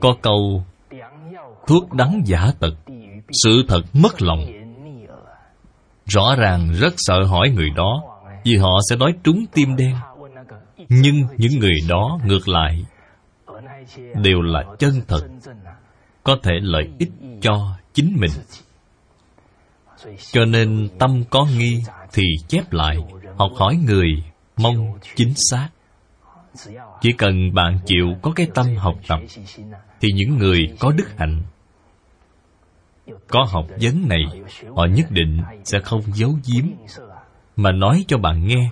[0.00, 0.64] Có câu,
[1.66, 2.74] thuốc đắng giả tật,
[3.44, 4.46] sự thật mất lòng.
[6.06, 8.02] Rõ ràng rất sợ hỏi người đó,
[8.44, 9.94] vì họ sẽ nói trúng tim đen.
[10.88, 12.84] Nhưng những người đó ngược lại,
[14.22, 15.20] đều là chân thật,
[16.22, 17.10] có thể lợi ích
[17.40, 18.30] cho chính mình
[20.32, 21.82] cho nên tâm có nghi
[22.12, 22.96] thì chép lại,
[23.36, 24.08] học hỏi người,
[24.56, 25.68] mong chính xác.
[27.00, 29.20] Chỉ cần bạn chịu có cái tâm học tập,
[30.00, 31.42] thì những người có đức hạnh,
[33.28, 34.24] có học vấn này,
[34.76, 36.64] họ nhất định sẽ không giấu giếm.
[37.56, 38.70] Mà nói cho bạn nghe,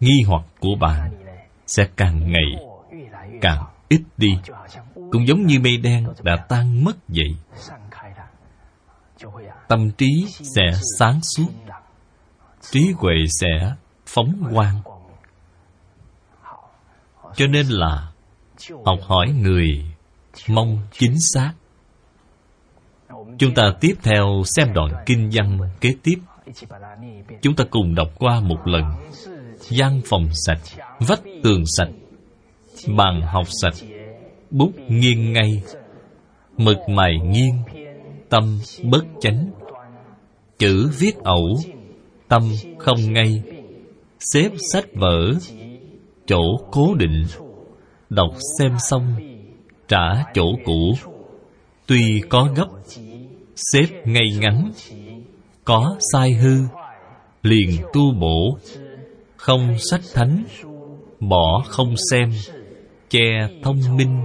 [0.00, 1.10] nghi hoặc của bạn
[1.66, 2.52] sẽ càng ngày
[3.40, 4.30] càng ít đi.
[4.94, 7.36] Cũng giống như mây đen đã tan mất vậy
[9.68, 11.48] tâm trí sẽ sáng suốt,
[12.70, 13.74] trí huệ sẽ
[14.06, 14.80] phóng quang.
[17.34, 18.12] Cho nên là
[18.84, 19.84] học hỏi người
[20.48, 21.52] mong chính xác.
[23.38, 26.16] Chúng ta tiếp theo xem đoạn kinh văn kế tiếp.
[27.42, 28.84] Chúng ta cùng đọc qua một lần.
[29.60, 30.60] Gian phòng sạch,
[30.98, 31.90] vách tường sạch,
[32.96, 33.74] bàn học sạch,
[34.50, 35.62] bút nghiêng ngay,
[36.56, 37.62] mực mài nghiêng
[38.30, 39.50] tâm bất chánh.
[40.58, 41.48] Chữ viết ẩu,
[42.28, 42.42] tâm
[42.78, 43.42] không ngay.
[44.20, 45.32] Xếp sách vở,
[46.26, 47.24] chỗ cố định.
[48.10, 49.14] Đọc xem xong,
[49.88, 50.94] trả chỗ cũ.
[51.86, 52.68] Tuy có gấp,
[53.56, 54.70] xếp ngay ngắn.
[55.64, 56.56] Có sai hư,
[57.42, 58.58] liền tu bổ.
[59.36, 60.44] Không sách thánh,
[61.20, 62.30] bỏ không xem.
[63.10, 64.20] Che thông minh,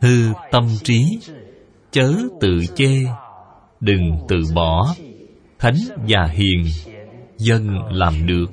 [0.00, 1.04] hư tâm trí.
[1.90, 2.94] Chớ tự chê
[3.84, 4.94] đừng tự bỏ.
[5.58, 5.76] Thánh
[6.08, 6.64] và hiền
[7.36, 8.50] dân làm được.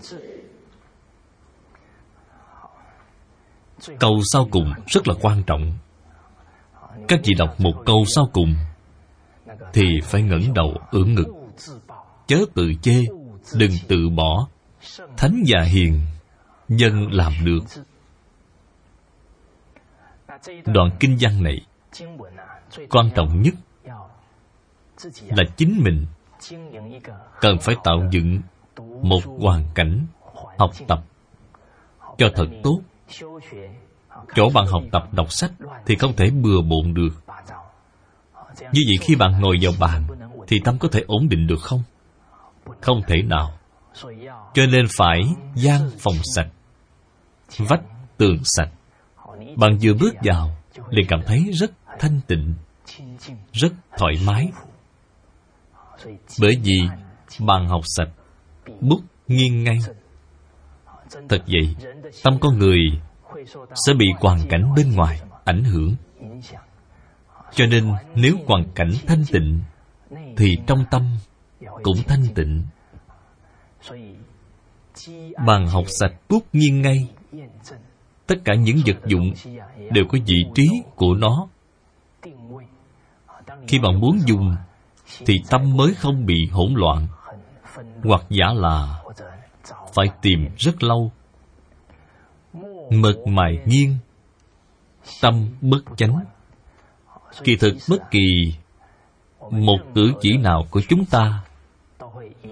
[4.00, 5.78] Câu sau cùng rất là quan trọng.
[7.08, 8.56] Các chị đọc một câu sau cùng
[9.74, 11.28] thì phải ngẩng đầu ưỡn ngực.
[12.28, 13.02] Chớ tự chê,
[13.56, 14.48] đừng tự bỏ.
[15.18, 16.02] Thánh và hiền
[16.70, 17.64] dân làm được.
[20.66, 21.62] Đoạn kinh văn này
[22.90, 23.54] quan trọng nhất
[25.28, 26.06] là chính mình.
[27.42, 28.42] cần phải tạo dựng
[29.04, 30.06] một hoàn cảnh
[30.58, 31.04] học tập
[32.18, 32.80] cho thật tốt.
[34.36, 35.52] chỗ bạn học tập đọc sách
[35.86, 37.24] thì không thể bừa bộn được.
[38.60, 40.08] như vậy khi bạn ngồi vào bàn
[40.48, 41.84] thì tâm có thể ổn định được không?
[42.82, 43.54] không thể nào.
[44.54, 45.22] cho nên phải
[45.56, 46.48] gian phòng sạch
[47.58, 47.82] vách
[48.18, 48.70] tường sạch.
[49.56, 50.58] bạn vừa bước vào
[50.90, 52.54] liền cảm thấy rất thanh tịnh
[53.54, 54.52] rất thoải mái
[56.40, 56.82] bởi vì
[57.40, 58.10] bàn học sạch
[58.82, 59.80] bút nghiêng ngay
[61.30, 61.76] thật vậy,
[62.24, 62.80] tâm con người
[63.88, 65.96] sẽ bị hoàn cảnh bên ngoài ảnh hưởng.
[67.54, 69.60] Cho nên nếu hoàn cảnh thanh tịnh,
[70.38, 71.18] thì trong tâm
[71.84, 72.64] cũng thanh tịnh.
[75.46, 77.08] Bàn học sạch bút nghiêng ngay
[78.28, 79.34] tất cả những vật dụng
[79.92, 81.48] đều có vị trí của nó.
[83.68, 84.56] Khi bạn muốn dùng
[85.26, 87.08] thì tâm mới không bị hỗn loạn.
[88.04, 89.02] Hoặc giả là
[89.94, 91.12] phải tìm rất lâu.
[92.90, 93.98] Mật mài nghiêng,
[95.22, 96.26] tâm bất chánh.
[97.44, 98.54] Kỳ thực bất kỳ
[99.52, 101.44] một cử chỉ nào của chúng ta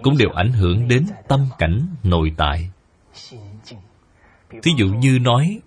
[0.04, 2.72] cũng đều ảnh hưởng đến tâm cảnh nội tại.
[4.64, 5.60] Thí dụ như nói,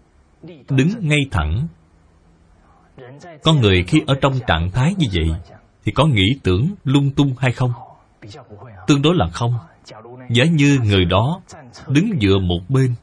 [0.69, 1.67] đứng ngay thẳng.
[3.43, 5.52] Con người khi ở trong trạng thái như vậy
[5.85, 7.73] thì có nghĩ tưởng lung tung hay không?
[8.87, 9.55] Tương đối là không.
[10.31, 11.41] Giả như người đó
[11.89, 12.95] đứng dựa một bên.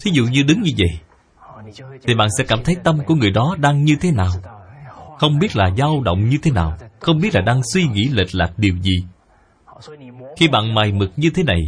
[0.00, 0.98] Thí dụ như đứng như vậy,
[2.06, 4.32] thì bạn sẽ cảm thấy tâm của người đó đang như thế nào?
[5.18, 8.34] Không biết là dao động như thế nào, không biết là đang suy nghĩ lệch
[8.34, 9.04] lạc điều gì.
[10.36, 11.60] Khi bạn mài mực như thế này,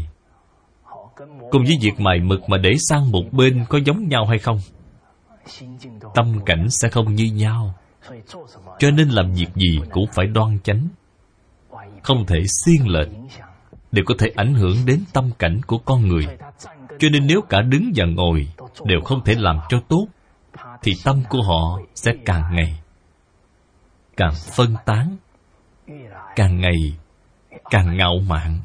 [1.50, 4.60] cùng với việc mài mực mà để sang một bên có giống nhau hay không?
[6.14, 7.74] Tâm cảnh sẽ không như nhau
[8.78, 10.88] cho nên làm việc gì cũng phải đoan chánh.
[12.02, 13.08] Không thể xiên lệch
[13.92, 16.26] đều có thể ảnh hưởng đến tâm cảnh của con người.
[16.98, 18.48] Cho nên nếu cả đứng và ngồi
[18.84, 20.06] đều không thể làm cho tốt,
[20.82, 22.80] thì tâm của họ sẽ càng ngày
[24.16, 25.16] càng phân tán,
[26.36, 26.96] càng ngày
[27.70, 28.58] càng ngạo mạn.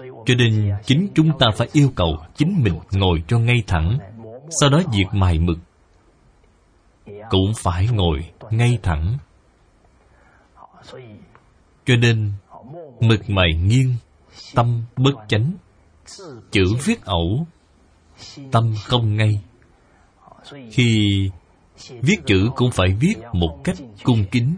[0.00, 3.98] Cho nên chính chúng ta phải yêu cầu chính mình ngồi cho ngay thẳng,
[4.60, 5.58] sau đó việc mài mực
[7.34, 9.18] cũng phải ngồi ngay thẳng.
[11.86, 12.32] Cho nên,
[13.00, 13.96] mực mày nghiêng,
[14.54, 15.52] tâm bất chánh.
[16.50, 17.46] Chữ viết ẩu,
[18.52, 19.40] tâm không ngay.
[20.70, 21.30] Khi
[21.88, 24.54] viết chữ cũng phải viết một cách cung kính.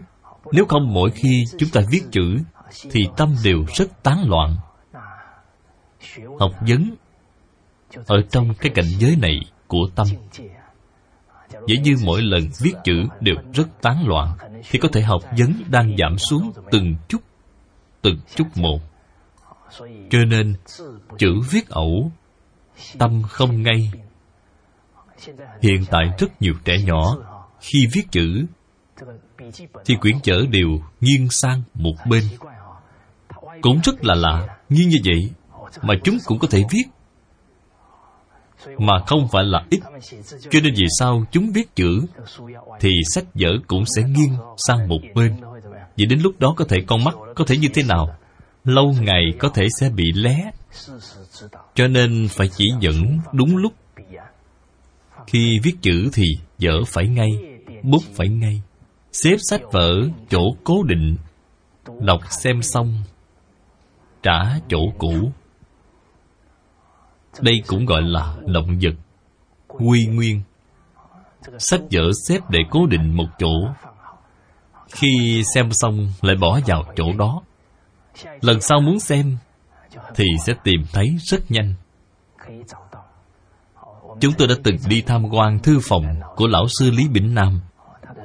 [0.51, 2.37] Nếu không mỗi khi chúng ta viết chữ,
[2.91, 4.55] thì tâm đều rất tán loạn.
[6.39, 6.95] Học vấn
[8.07, 10.07] ở trong cái cảnh giới này của tâm.
[11.67, 14.37] Dễ như mỗi lần viết chữ đều rất tán loạn,
[14.69, 17.21] Thì có thể học vấn đang giảm xuống từng chút
[18.01, 18.79] Từng chút một.
[20.09, 20.55] Cho nên,
[21.17, 22.11] chữ viết ẩu,
[22.97, 23.91] Tâm không ngay.
[25.61, 27.15] Hiện tại rất nhiều trẻ nhỏ,
[27.59, 28.45] Khi viết chữ,
[29.85, 30.69] Thì quyển chở đều
[31.01, 32.23] nghiêng sang một bên.
[33.61, 35.31] Cũng rất là lạ Nghiêng như vậy,
[35.81, 36.83] Mà chúng cũng có thể viết
[38.77, 39.79] mà không phải là ít.
[40.49, 42.01] Cho nên vì sao chúng viết chữ,
[42.79, 45.35] thì sách vở cũng sẽ nghiêng sang một bên.
[45.97, 48.17] Vậy đến lúc đó có thể con mắt có thể như thế nào,
[48.63, 50.51] lâu ngày có thể sẽ bị lé.
[51.75, 53.73] Cho nên phải chỉ dẫn đúng lúc.
[55.27, 56.23] Khi viết chữ thì
[56.59, 57.29] vở phải ngay,
[57.83, 58.61] bút phải ngay.
[59.11, 61.15] Xếp sách vở chỗ cố định,
[61.99, 63.03] đọc xem xong,
[64.23, 65.31] trả chỗ cũ
[67.41, 68.93] đây cũng gọi là động vật.
[69.67, 70.41] Quy nguyên.
[71.59, 73.53] Sách vở xếp để cố định một chỗ.
[74.91, 77.41] Khi xem xong lại bỏ vào chỗ đó.
[78.41, 79.37] Lần sau muốn xem
[80.15, 81.73] thì sẽ tìm thấy rất nhanh.
[84.19, 87.61] Chúng tôi đã từng đi tham quan thư phòng của lão sư lý bỉnh nam,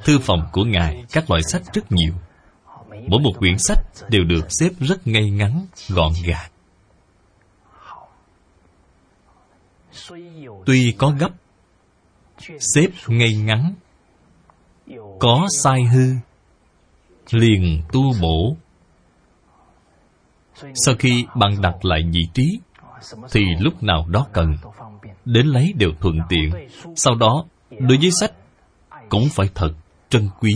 [0.04, 2.12] thư phòng của ngài các loại sách rất nhiều.
[3.08, 6.51] Mỗi một quyển sách đều được xếp rất ngay ngắn, gọn gàng.
[10.66, 11.30] Tuy có gấp,
[12.74, 13.74] xếp ngay ngắn,
[15.20, 16.14] có sai hư,
[17.30, 18.56] liền tu bổ.
[20.74, 22.60] Sau khi bạn đặt lại vị trí,
[23.30, 24.56] thì lúc nào đó cần,
[25.24, 26.68] đến lấy đều thuận tiện.
[26.96, 28.32] Sau đó, đối với sách,
[29.08, 29.72] cũng phải thật
[30.08, 30.52] trân quý.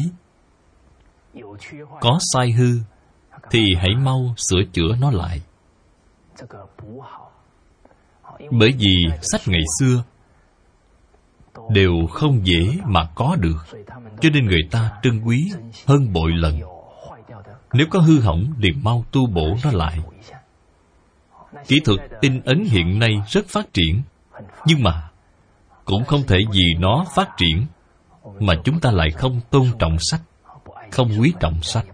[2.01, 2.79] Có sai hư,
[3.51, 5.43] thì hãy mau sửa chữa nó lại
[8.51, 10.03] bởi vì sách ngày xưa
[11.71, 13.67] đều không dễ mà có được.
[14.21, 15.53] Cho nên người ta trân quý
[15.87, 16.61] hơn bội lần.
[17.73, 19.99] Nếu có hư hỏng liền mau tu bổ nó lại.
[21.67, 24.03] Kỹ thuật in ấn hiện nay rất phát triển,
[24.67, 25.11] nhưng mà
[25.85, 27.67] cũng không thể vì nó phát triển
[28.41, 30.21] mà chúng ta lại không tôn trọng sách,
[30.91, 31.87] không quý trọng sách.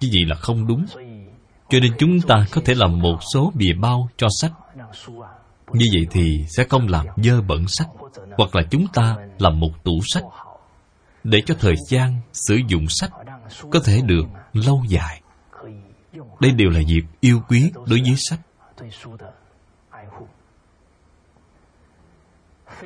[0.00, 0.86] Như vậy là không đúng.
[1.68, 4.52] Cho nên chúng ta có thể làm một số bìa bao cho sách
[5.72, 7.88] như vậy thì sẽ không làm dơ bẩn sách,
[8.36, 10.24] hoặc là chúng ta làm một tủ sách.
[11.24, 13.10] Để cho thời gian sử dụng sách
[13.70, 15.22] có thể được lâu dài.
[16.40, 18.40] Đây đều là dịp yêu quý đối với sách.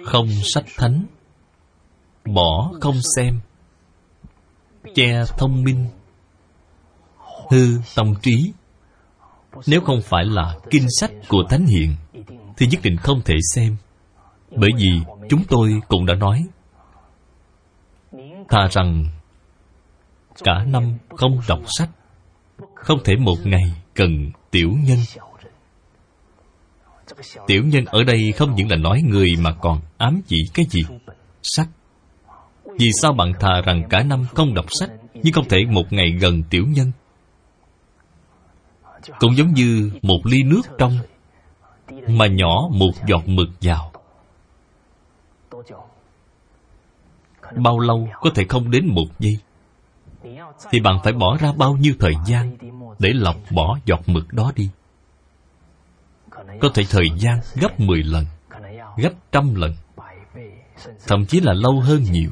[0.05, 1.07] Không sách thánh,
[2.25, 3.41] bỏ không xem,
[4.95, 5.87] che thông minh,
[7.51, 8.53] hư tâm trí.
[9.67, 11.95] Nếu không phải là kinh sách của thánh hiền
[12.63, 13.77] thì nhất định không thể xem.
[14.57, 14.91] Bởi vì
[15.29, 16.45] chúng tôi cũng đã nói.
[18.49, 19.05] Thà rằng
[20.45, 21.91] cả năm không đọc sách,
[22.75, 24.99] không thể một ngày cần tiểu nhân.
[27.47, 30.81] Tiểu nhân ở đây không những là nói người mà còn ám chỉ cái gì?
[31.43, 31.69] Sách.
[32.79, 36.11] Vì sao bạn thà rằng cả năm không đọc sách nhưng không thể một ngày
[36.21, 36.93] gần tiểu nhân?
[39.19, 40.99] Cũng giống như một ly nước trong
[42.09, 43.93] mà nhỏ một giọt mực vào.
[47.57, 49.39] Bao lâu có thể không đến một giây?
[50.71, 52.57] Thì bạn phải bỏ ra bao nhiêu thời gian
[52.99, 54.71] để lọc bỏ giọt mực đó đi?
[56.61, 58.27] Có thể thời gian gấp 10 lần,
[58.97, 59.75] gấp trăm lần,
[61.07, 62.31] thậm chí là lâu hơn nhiều.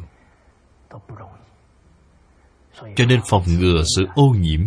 [2.97, 4.61] Cho nên phòng ngừa sự ô nhiễm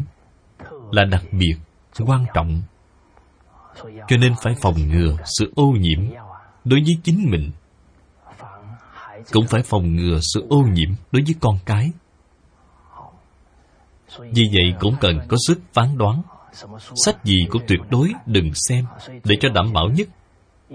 [0.92, 1.56] là đặc biệt
[2.06, 2.62] quan trọng
[4.08, 6.00] cho nên phải phòng ngừa sự ô nhiễm
[6.64, 7.52] đối với chính mình.
[9.32, 11.92] Cũng phải phòng ngừa sự ô nhiễm đối với con cái.
[14.20, 16.22] Vì vậy cũng cần có sức phán đoán.
[17.06, 18.86] Sách gì cũng tuyệt đối đừng xem
[19.24, 20.08] để cho đảm bảo nhất.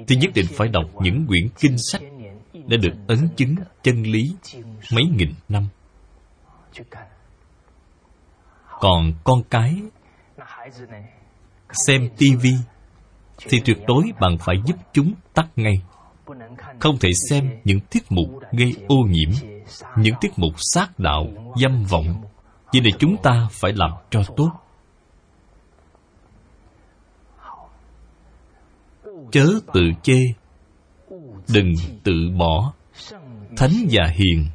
[0.07, 2.03] Thì nhất định phải đọc những quyển kinh sách
[2.53, 4.23] đã được ấn chứng chân lý
[4.93, 5.69] mấy nghìn năm.
[8.81, 9.77] Còn con cái,
[11.87, 12.55] xem tivi
[13.41, 15.83] thì tuyệt đối bạn phải giúp chúng tắt ngay.
[16.81, 19.31] Không thể xem những tiết mục gây ô nhiễm,
[19.97, 21.27] những tiết mục sát đạo,
[21.57, 22.25] dâm vọng.
[22.73, 24.51] Vì này chúng ta phải làm cho tốt.
[29.31, 30.19] Chớ tự chê.
[31.55, 31.73] Đừng
[32.05, 32.73] tự bỏ.
[33.57, 34.47] Thánh và hiền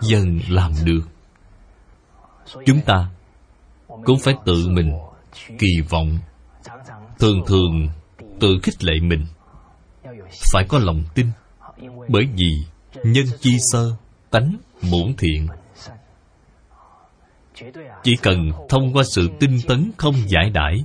[0.00, 1.00] dần làm được.
[2.66, 3.10] Chúng ta
[4.04, 4.92] cũng phải tự mình
[5.58, 6.18] kỳ vọng
[7.20, 7.88] thường thường
[8.40, 9.26] tự khích lệ mình.
[10.52, 11.26] Phải có lòng tin,
[12.08, 12.64] bởi vì
[13.04, 13.92] nhân chi sơ,
[14.30, 14.56] tánh
[14.90, 15.46] bổn thiện.
[18.02, 20.84] Chỉ cần thông qua sự tinh tấn không giải đãi,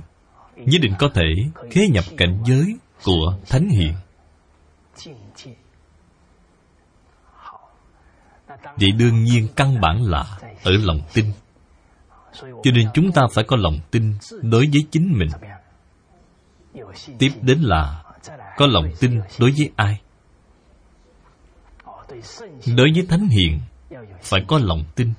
[0.56, 1.24] nhất định có thể
[1.70, 3.94] khế nhập cảnh giới của thánh hiền.
[8.76, 11.24] Vậy đương nhiên căn bản là ở lòng tin.
[12.40, 15.28] Cho nên chúng ta phải có lòng tin đối với chính mình
[17.18, 18.02] tiếp đến là,
[18.56, 20.00] có lòng tin đối với ai?
[22.76, 23.60] Đối với thánh hiền,
[24.22, 25.12] phải có lòng tin.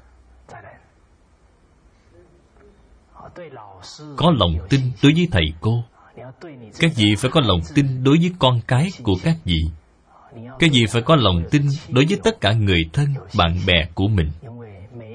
[4.16, 5.84] Có lòng tin đối với thầy cô.
[6.80, 9.60] Các vị phải có lòng tin đối với con cái của các vị.
[10.60, 14.08] Cái gì phải có lòng tin đối với tất cả người thân, bạn bè của
[14.08, 14.32] mình.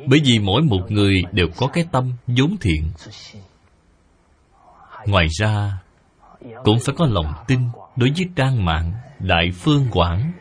[0.06, 2.92] Bởi vì mỗi một người đều có cái tâm vốn thiện.
[5.06, 5.78] Ngoài ra
[6.64, 7.60] cũng phải có lòng tin
[7.96, 10.32] đối với trang mạng đại phương quảng,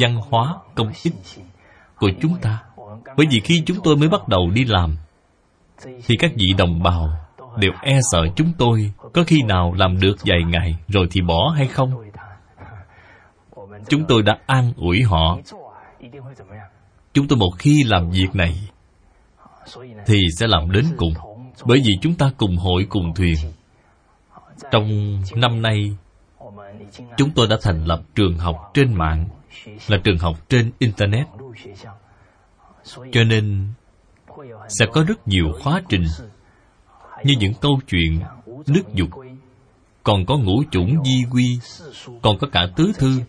[0.00, 1.14] văn hóa công ích
[1.96, 2.62] của chúng ta.
[3.16, 4.96] Bởi vì khi chúng tôi mới bắt đầu đi làm,
[5.84, 7.08] thì các vị đồng bào
[7.56, 11.52] đều e sợ chúng tôi có khi nào làm được vài ngày rồi thì bỏ
[11.56, 11.90] hay không.
[13.88, 15.38] Chúng tôi đã an ủi họ.
[17.12, 18.54] Chúng tôi một khi làm việc này,
[20.06, 21.14] thì sẽ làm đến cùng.
[21.64, 23.36] Bởi vì chúng ta cùng hội cùng thuyền
[24.70, 25.96] trong năm nay,
[27.16, 29.28] chúng tôi đã thành lập trường học trên mạng,
[29.88, 31.26] là trường học trên internet.
[33.12, 33.68] Cho nên
[34.68, 36.04] sẽ có rất nhiều khóa trình.
[37.24, 38.20] Như những câu chuyện
[38.66, 39.08] nước dục,
[40.02, 41.58] còn có ngũ chủng di quy,
[42.22, 43.20] còn có cả tứ thư.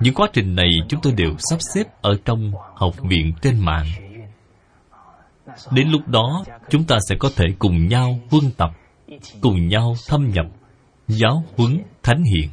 [0.00, 3.86] Những quá trình này chúng tôi đều sắp xếp ở trong học viện trên mạng.
[5.70, 8.70] Đến lúc đó, chúng ta sẽ có thể cùng nhau huân tập,
[9.40, 10.46] cùng nhau thâm nhập
[11.10, 12.50] giáo huấn thánh hiền.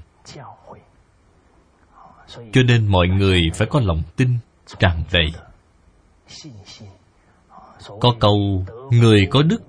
[2.53, 4.37] Cho nên mọi người phải có lòng tin
[4.79, 5.27] tràn đầy.
[7.99, 9.61] Có câu, người có đức,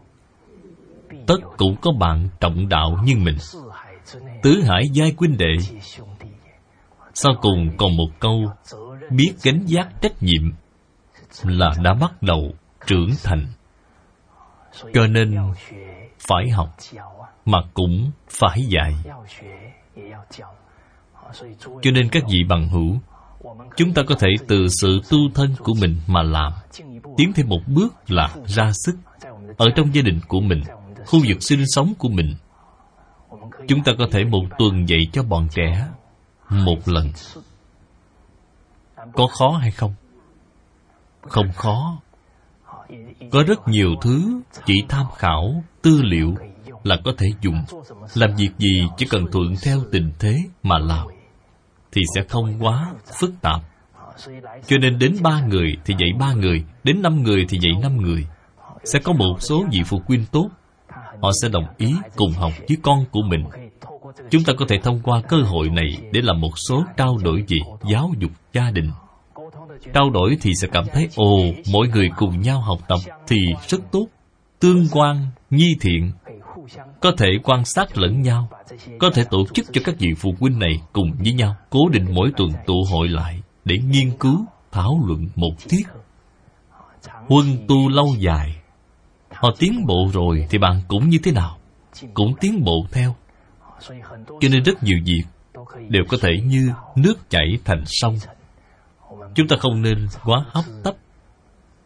[1.27, 3.37] tất cũng có bạn trọng đạo như mình.
[4.43, 5.57] Tứ hải giai huynh đệ.
[7.15, 8.53] Sau cùng còn một câu,
[9.11, 10.53] biết gánh giác trách nhiệm
[11.45, 12.53] là đã bắt đầu
[12.87, 13.47] trưởng thành.
[14.95, 15.37] Cho nên
[16.29, 16.77] phải học
[17.49, 18.95] mà cũng phải dạy
[21.83, 22.97] cho nên các vị bằng hữu,
[23.77, 26.53] chúng ta có thể từ sự tu thân của mình mà làm,
[27.17, 28.97] tiến thêm một bước là ra sức
[29.57, 30.63] ở trong gia đình của mình,
[31.07, 32.35] khu vực sinh sống của mình.
[33.69, 35.89] Chúng ta có thể một tuần dạy cho bọn trẻ
[36.51, 37.13] một lần.
[39.13, 39.95] Có khó hay không?
[41.21, 42.01] Không khó.
[43.31, 46.35] Có rất nhiều thứ chỉ tham khảo tư liệu
[46.85, 47.65] là có thể dùng.
[48.15, 51.07] Làm việc gì chỉ cần thuận theo tình thế mà làm,
[51.93, 53.61] thì sẽ không quá phức tạp.
[54.67, 57.97] Cho nên đến ba người thì dạy ba người, đến năm người thì dạy năm
[57.97, 58.27] người.
[58.85, 60.49] Sẽ có một số vị phụ huynh tốt,
[61.23, 63.45] họ sẽ đồng ý cùng học với con của mình.
[64.31, 67.45] Chúng ta có thể thông qua cơ hội này để làm một số trao đổi
[67.49, 67.57] về
[67.91, 68.91] giáo dục gia đình.
[69.95, 73.37] Trao đổi thì sẽ cảm thấy, ồ, mỗi người cùng nhau học tập thì
[73.69, 74.07] rất tốt,
[74.61, 76.13] tương quan, nhi thiện
[77.01, 78.49] có thể quan sát lẫn nhau.
[78.99, 82.07] Có thể tổ chức cho các vị phụ huynh này cùng với nhau cố định
[82.15, 85.83] mỗi tuần tụ hội lại để nghiên cứu, thảo luận một tiết.
[87.29, 88.57] Huân tu lâu dài.
[89.33, 91.59] Họ tiến bộ rồi thì bạn cũng như thế nào?
[92.15, 93.15] Cũng tiến bộ theo.
[94.41, 95.23] Cho nên rất nhiều việc
[95.89, 98.17] đều có thể như nước chảy thành sông.
[99.35, 100.95] Chúng ta không nên quá hấp tấp,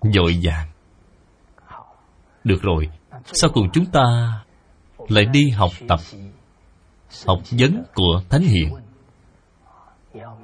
[0.03, 0.69] dội vàng
[2.45, 2.89] được rồi,
[3.25, 4.03] sau cùng chúng ta
[5.09, 6.01] lại đi học tập,
[7.27, 8.75] học vấn của thánh hiền.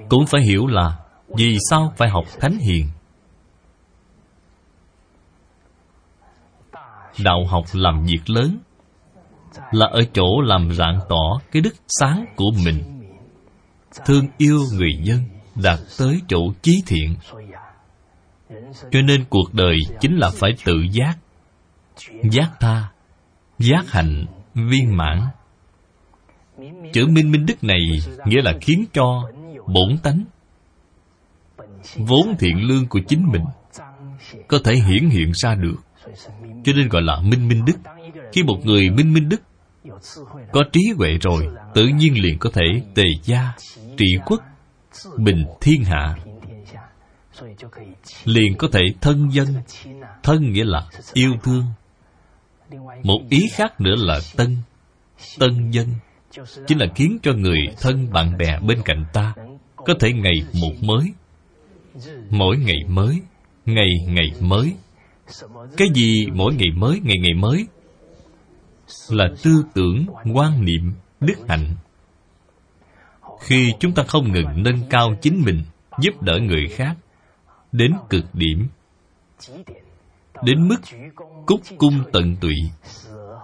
[0.09, 0.99] Cũng phải hiểu là
[1.29, 2.89] vì sao phải học thánh hiền.
[7.19, 8.59] Đạo học làm việc lớn
[9.71, 13.03] là ở chỗ làm rạng tỏ cái đức sáng của mình.
[14.07, 15.21] Thương yêu người dân
[15.55, 17.17] đạt tới chỗ chí thiện.
[18.91, 21.19] Cho nên cuộc đời chính là phải tự giác
[22.31, 22.89] giác tha,
[23.59, 24.27] giác hạnh
[24.71, 25.21] viên mãn.
[26.93, 27.81] Chữ minh minh đức này
[28.27, 29.31] nghĩa là khiến cho
[29.67, 30.25] bổn tánh,
[31.97, 33.45] vốn thiện lương của chính mình,
[34.49, 35.77] có thể hiển hiện ra được.
[36.65, 37.77] Cho nên gọi là minh minh đức.
[38.33, 39.43] Khi một người minh minh đức
[40.53, 43.53] có trí huệ rồi, tự nhiên liền có thể tề gia,
[43.97, 44.41] trị quốc,
[45.17, 46.17] bình thiên hạ.
[48.25, 49.47] Liền có thể thân dân,
[50.23, 51.65] thân nghĩa là yêu thương
[53.03, 54.57] một ý khác nữa là tân.
[55.39, 55.87] Tân dân
[56.67, 59.35] chính là khiến cho người thân bạn bè bên cạnh ta
[59.77, 61.13] có thể ngày một mới.
[62.31, 63.21] Mỗi ngày mới,
[63.67, 64.75] ngày ngày mới.
[65.77, 67.67] Cái gì mỗi ngày mới, ngày ngày mới?
[69.09, 71.75] Là tư tưởng, quan niệm, đức hạnh.
[73.41, 75.63] Khi chúng ta không ngừng nâng cao chính mình,
[76.01, 76.97] giúp đỡ người khác,
[77.73, 78.69] đến cực điểm
[80.43, 80.81] đến mức
[81.47, 82.55] cúc cung tận tụy,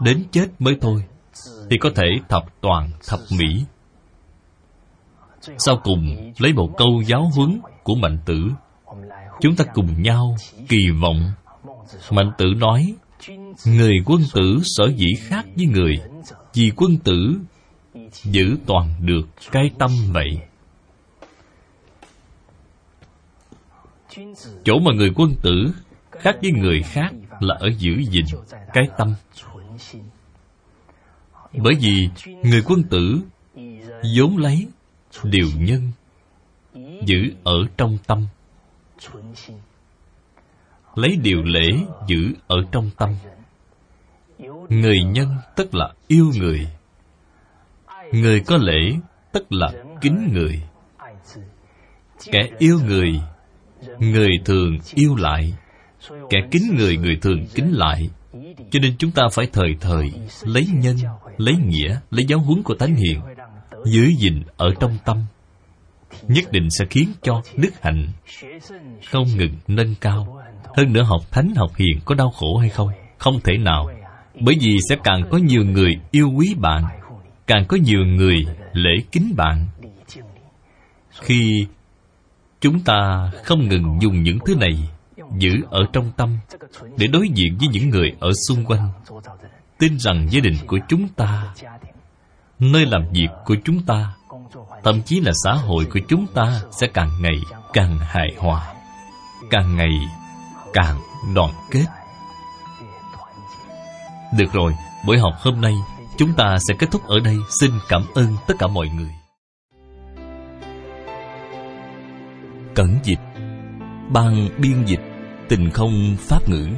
[0.02, 1.04] đến chết mới thôi,
[1.70, 3.64] thì có thể thập toàn, thập mỹ.
[5.58, 8.50] Sau cùng, lấy một câu giáo huấn của mạnh tử,
[9.40, 10.36] chúng ta cùng nhau
[10.68, 11.32] kỳ vọng.
[12.10, 12.94] Mạnh tử nói,
[13.66, 15.94] người quân tử sở dĩ khác với người,
[16.54, 17.34] vì quân tử
[18.12, 20.40] giữ toàn được cái tâm vậy
[24.64, 25.72] chỗ mà người quân tử
[26.18, 28.24] khác với người khác là ở giữ gìn
[28.72, 29.14] cái tâm.
[31.52, 32.08] Bởi vì
[32.42, 33.20] người quân tử
[34.16, 34.68] vốn lấy
[35.22, 35.90] điều nhân
[37.06, 38.26] giữ ở trong tâm.
[40.94, 41.70] Lấy điều lễ
[42.06, 43.16] giữ ở trong tâm.
[44.68, 46.68] Người nhân tức là yêu người.
[48.12, 48.96] Người có lễ
[49.32, 50.62] tức là kính người.
[52.32, 53.20] Kẻ yêu người
[53.98, 55.54] người thường yêu lại
[56.30, 58.10] kẻ kính người người thường kính lại.
[58.70, 60.12] Cho nên chúng ta phải thời thời
[60.44, 60.96] lấy nhân,
[61.36, 63.20] lấy nghĩa, lấy giáo huấn của thánh hiền.
[63.84, 65.18] Giữ gìn ở trong tâm.
[66.28, 68.08] Nhất định sẽ khiến cho đức hạnh
[69.10, 70.42] không ngừng nâng cao.
[70.76, 72.88] Hơn nữa học thánh, học hiền có đau khổ hay không?
[73.18, 73.90] Không thể nào.
[74.40, 76.84] Bởi vì sẽ càng có nhiều người yêu quý bạn,
[77.46, 79.66] càng có nhiều người lễ kính bạn.
[81.20, 81.66] Khi
[82.60, 84.88] chúng ta không ngừng dùng những thứ này
[85.38, 86.38] giữ ở trong tâm,
[86.96, 88.88] để đối diện với những người ở xung quanh.
[89.78, 91.54] Tin rằng gia đình của chúng ta,
[92.58, 94.14] nơi làm việc của chúng ta,
[94.84, 97.36] thậm chí là xã hội của chúng ta sẽ càng ngày
[97.72, 98.74] càng hài hòa,
[99.50, 99.92] càng ngày
[100.72, 101.00] càng
[101.34, 101.86] đoàn kết.
[104.38, 104.72] Được rồi,
[105.06, 105.74] buổi học hôm nay
[106.16, 107.36] chúng ta sẽ kết thúc ở đây.
[107.60, 109.10] Xin cảm ơn tất cả mọi người.
[112.74, 113.20] Cẩn dịch,
[114.10, 115.13] ban biên dịch
[115.56, 116.68] tình không pháp ngữ.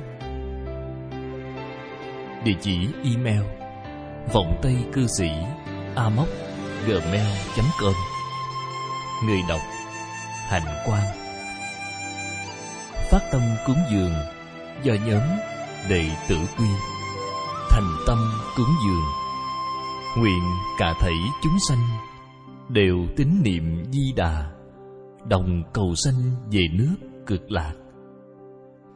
[2.45, 3.43] Địa chỉ email
[4.33, 5.29] vọng tây cư sĩ
[5.95, 6.29] amoc
[6.87, 7.27] gmail
[7.81, 7.93] com.
[9.27, 9.61] Người đọc
[10.49, 11.17] hạnh quang.
[13.11, 14.15] Phát tâm cúng dường
[14.83, 15.23] do nhóm
[15.89, 16.69] đệ tử quy.
[17.71, 18.19] Thành tâm
[18.57, 19.05] cúng dường.
[20.19, 20.43] Nguyện
[20.79, 21.89] cả thảy chúng sanh
[22.69, 24.51] đều tín niệm di đà,
[25.25, 26.97] đồng cầu sanh về nước
[27.27, 27.73] cực lạc